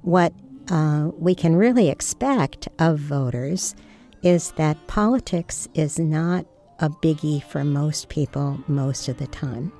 what 0.03 0.31
uh, 0.69 1.11
we 1.17 1.35
can 1.35 1.57
really 1.57 1.89
expect 1.89 2.69
of 2.79 2.97
voters 2.97 3.75
is 4.23 4.51
that 4.53 4.87
politics 4.87 5.67
is 5.73 5.99
not 5.99 6.45
a 6.79 6.89
biggie 6.89 7.43
for 7.43 7.63
most 7.63 8.09
people 8.09 8.59
most 8.67 9.07
of 9.07 9.17
the 9.17 9.27
time. 9.27 9.71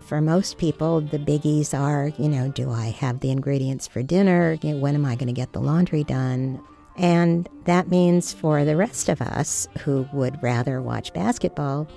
For 0.00 0.20
most 0.20 0.58
people, 0.58 1.00
the 1.00 1.18
biggies 1.18 1.78
are, 1.78 2.12
you 2.18 2.28
know, 2.28 2.48
do 2.48 2.70
I 2.70 2.86
have 2.90 3.20
the 3.20 3.30
ingredients 3.30 3.86
for 3.86 4.02
dinner? 4.02 4.58
You 4.62 4.74
know, 4.74 4.80
when 4.80 4.94
am 4.94 5.06
I 5.06 5.16
going 5.16 5.28
to 5.28 5.32
get 5.32 5.54
the 5.54 5.60
laundry 5.60 6.04
done? 6.04 6.62
And 6.96 7.48
that 7.64 7.88
means 7.88 8.32
for 8.32 8.64
the 8.64 8.76
rest 8.76 9.08
of 9.08 9.22
us 9.22 9.66
who 9.80 10.06
would 10.12 10.40
rather 10.42 10.82
watch 10.82 11.12
basketball, 11.14 11.88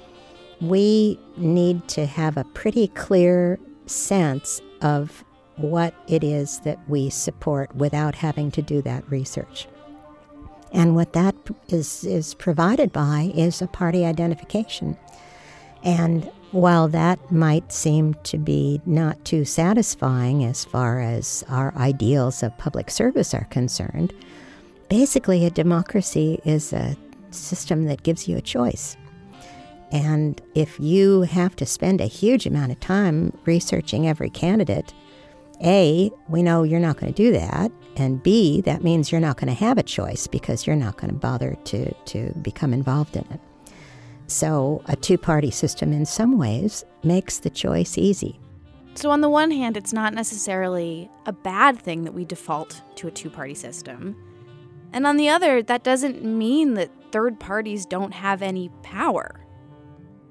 we 0.61 1.19
need 1.35 1.87
to 1.89 2.05
have 2.05 2.37
a 2.37 2.45
pretty 2.45 2.87
clear 2.87 3.59
sense 3.85 4.61
of 4.81 5.23
what 5.57 5.93
it 6.07 6.23
is 6.23 6.59
that 6.61 6.79
we 6.87 7.09
support 7.09 7.75
without 7.75 8.15
having 8.15 8.51
to 8.51 8.61
do 8.61 8.81
that 8.83 9.09
research. 9.11 9.67
And 10.71 10.95
what 10.95 11.13
that 11.13 11.35
is, 11.69 12.03
is 12.03 12.33
provided 12.33 12.91
by 12.91 13.31
is 13.35 13.61
a 13.61 13.67
party 13.67 14.05
identification. 14.05 14.97
And 15.83 16.29
while 16.51 16.87
that 16.89 17.31
might 17.31 17.71
seem 17.71 18.15
to 18.23 18.37
be 18.37 18.81
not 18.85 19.23
too 19.25 19.45
satisfying 19.45 20.43
as 20.43 20.65
far 20.65 20.99
as 20.99 21.43
our 21.49 21.73
ideals 21.75 22.43
of 22.43 22.57
public 22.57 22.89
service 22.89 23.33
are 23.33 23.45
concerned, 23.45 24.13
basically 24.89 25.45
a 25.45 25.49
democracy 25.49 26.39
is 26.45 26.73
a 26.73 26.95
system 27.31 27.85
that 27.85 28.03
gives 28.03 28.27
you 28.27 28.37
a 28.37 28.41
choice. 28.41 28.97
And 29.91 30.41
if 30.55 30.79
you 30.79 31.21
have 31.21 31.55
to 31.57 31.65
spend 31.65 32.01
a 32.01 32.05
huge 32.05 32.45
amount 32.45 32.71
of 32.71 32.79
time 32.79 33.37
researching 33.45 34.07
every 34.07 34.29
candidate, 34.29 34.93
A, 35.63 36.11
we 36.27 36.43
know 36.43 36.63
you're 36.63 36.79
not 36.79 36.97
going 36.97 37.13
to 37.13 37.23
do 37.23 37.31
that. 37.31 37.71
And 37.95 38.21
B, 38.21 38.61
that 38.61 38.83
means 38.83 39.11
you're 39.11 39.21
not 39.21 39.37
going 39.37 39.47
to 39.47 39.53
have 39.53 39.77
a 39.77 39.83
choice 39.83 40.27
because 40.27 40.67
you're 40.67 40.75
not 40.75 40.97
going 40.97 41.11
to 41.11 41.19
bother 41.19 41.57
to, 41.65 41.93
to 41.93 42.33
become 42.41 42.73
involved 42.73 43.15
in 43.15 43.25
it. 43.31 43.39
So, 44.27 44.83
a 44.85 44.95
two 44.95 45.17
party 45.17 45.51
system 45.51 45.93
in 45.93 46.05
some 46.05 46.37
ways 46.37 46.83
makes 47.03 47.39
the 47.39 47.49
choice 47.49 47.97
easy. 47.97 48.39
So, 48.93 49.09
on 49.09 49.21
the 49.21 49.29
one 49.29 49.51
hand, 49.51 49.77
it's 49.77 49.93
not 49.93 50.13
necessarily 50.13 51.09
a 51.25 51.31
bad 51.31 51.79
thing 51.79 52.03
that 52.03 52.13
we 52.13 52.25
default 52.25 52.81
to 52.95 53.07
a 53.07 53.11
two 53.11 53.29
party 53.29 53.53
system. 53.53 54.15
And 54.91 55.07
on 55.07 55.17
the 55.17 55.29
other, 55.29 55.63
that 55.63 55.83
doesn't 55.83 56.23
mean 56.23 56.73
that 56.73 56.91
third 57.11 57.39
parties 57.39 57.85
don't 57.85 58.13
have 58.13 58.41
any 58.41 58.69
power. 58.83 59.46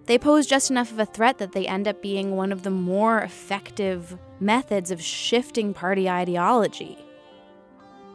They 0.07 0.19
pose 0.19 0.47
just 0.47 0.71
enough 0.71 0.93
of 0.93 1.01
a 1.01 1.05
threat 1.05 1.39
that 1.39 1.53
they 1.53 1.67
end 1.67 1.89
up 1.89 2.01
being 2.01 2.37
one 2.37 2.53
of 2.53 2.63
the 2.63 2.71
more 2.71 3.21
effective 3.21 4.17
methods 4.39 4.91
of 4.93 5.03
shifting 5.03 5.75
party 5.75 6.09
ideology. 6.09 6.97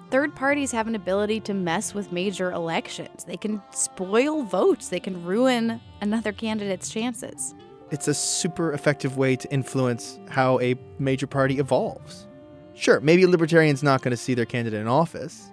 Third 0.09 0.35
parties 0.35 0.71
have 0.71 0.87
an 0.87 0.95
ability 0.95 1.41
to 1.41 1.53
mess 1.53 1.93
with 1.93 2.11
major 2.11 2.51
elections. 2.51 3.25
They 3.25 3.37
can 3.37 3.61
spoil 3.71 4.43
votes, 4.43 4.89
they 4.89 4.99
can 4.99 5.23
ruin 5.23 5.81
another 6.01 6.31
candidate's 6.31 6.89
chances. 6.89 7.55
It's 7.91 8.07
a 8.07 8.13
super 8.13 8.71
effective 8.71 9.17
way 9.17 9.35
to 9.35 9.51
influence 9.51 10.17
how 10.29 10.59
a 10.61 10.75
major 10.97 11.27
party 11.27 11.59
evolves. 11.59 12.27
Sure, 12.73 13.01
maybe 13.01 13.23
a 13.23 13.27
libertarian's 13.27 13.83
not 13.83 14.01
going 14.01 14.11
to 14.11 14.17
see 14.17 14.33
their 14.33 14.45
candidate 14.45 14.79
in 14.79 14.87
office, 14.87 15.51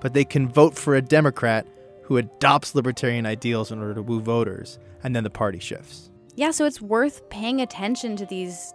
but 0.00 0.14
they 0.14 0.24
can 0.24 0.48
vote 0.48 0.76
for 0.76 0.94
a 0.94 1.02
Democrat 1.02 1.66
who 2.08 2.16
adopts 2.16 2.74
libertarian 2.74 3.26
ideals 3.26 3.70
in 3.70 3.78
order 3.78 3.92
to 3.92 4.02
woo 4.02 4.18
voters, 4.18 4.78
and 5.02 5.14
then 5.14 5.24
the 5.24 5.30
party 5.30 5.58
shifts. 5.58 6.10
Yeah, 6.36 6.52
so 6.52 6.64
it's 6.64 6.80
worth 6.80 7.28
paying 7.28 7.60
attention 7.60 8.16
to 8.16 8.24
these 8.24 8.72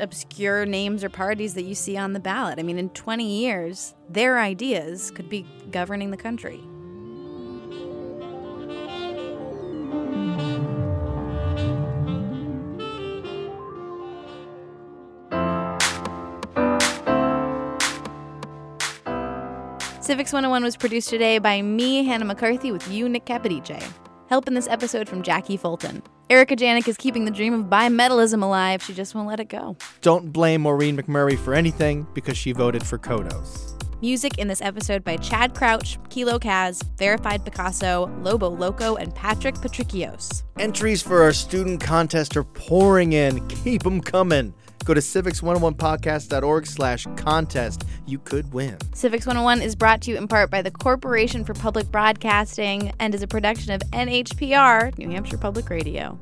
obscure 0.00 0.66
names 0.66 1.02
or 1.02 1.08
parties 1.08 1.54
that 1.54 1.62
you 1.62 1.74
see 1.74 1.96
on 1.96 2.12
the 2.12 2.20
ballot. 2.20 2.58
I 2.58 2.62
mean, 2.62 2.76
in 2.76 2.90
20 2.90 3.26
years, 3.26 3.94
their 4.10 4.38
ideas 4.38 5.10
could 5.12 5.30
be 5.30 5.46
governing 5.70 6.10
the 6.10 6.18
country. 6.18 6.60
Civics 20.08 20.32
101 20.32 20.64
was 20.64 20.74
produced 20.74 21.10
today 21.10 21.36
by 21.38 21.60
me, 21.60 22.02
Hannah 22.02 22.24
McCarthy, 22.24 22.72
with 22.72 22.90
you, 22.90 23.10
Nick 23.10 23.26
Capodice. 23.26 23.92
Help 24.30 24.48
in 24.48 24.54
this 24.54 24.66
episode 24.66 25.06
from 25.06 25.22
Jackie 25.22 25.58
Fulton. 25.58 26.02
Erica 26.30 26.56
Janik 26.56 26.88
is 26.88 26.96
keeping 26.96 27.26
the 27.26 27.30
dream 27.30 27.52
of 27.52 27.66
bimetallism 27.66 28.42
alive. 28.42 28.82
She 28.82 28.94
just 28.94 29.14
won't 29.14 29.28
let 29.28 29.38
it 29.38 29.50
go. 29.50 29.76
Don't 30.00 30.32
blame 30.32 30.62
Maureen 30.62 30.96
McMurray 30.96 31.36
for 31.36 31.52
anything 31.52 32.06
because 32.14 32.38
she 32.38 32.52
voted 32.52 32.86
for 32.86 32.96
Kodos. 32.96 33.74
Music 34.00 34.38
in 34.38 34.48
this 34.48 34.62
episode 34.62 35.04
by 35.04 35.18
Chad 35.18 35.54
Crouch, 35.54 35.98
Kilo 36.08 36.38
Kaz, 36.38 36.82
Verified 36.96 37.44
Picasso, 37.44 38.10
Lobo 38.22 38.48
Loco, 38.48 38.96
and 38.96 39.14
Patrick 39.14 39.56
Patrikios. 39.56 40.42
Entries 40.58 41.02
for 41.02 41.20
our 41.22 41.34
student 41.34 41.82
contest 41.82 42.34
are 42.34 42.44
pouring 42.44 43.12
in. 43.12 43.46
Keep 43.48 43.82
them 43.82 44.00
coming. 44.00 44.54
Go 44.84 44.94
to 44.94 45.00
civics101podcast.org 45.00 46.66
slash 46.66 47.06
contest. 47.16 47.84
You 48.06 48.18
could 48.18 48.52
win. 48.52 48.78
Civics 48.94 49.26
101 49.26 49.62
is 49.62 49.76
brought 49.76 50.00
to 50.02 50.10
you 50.10 50.16
in 50.16 50.28
part 50.28 50.50
by 50.50 50.62
the 50.62 50.70
Corporation 50.70 51.44
for 51.44 51.54
Public 51.54 51.90
Broadcasting 51.90 52.92
and 52.98 53.14
is 53.14 53.22
a 53.22 53.26
production 53.26 53.72
of 53.72 53.82
NHPR, 53.92 54.96
New 54.98 55.10
Hampshire 55.10 55.38
Public 55.38 55.68
Radio. 55.70 56.18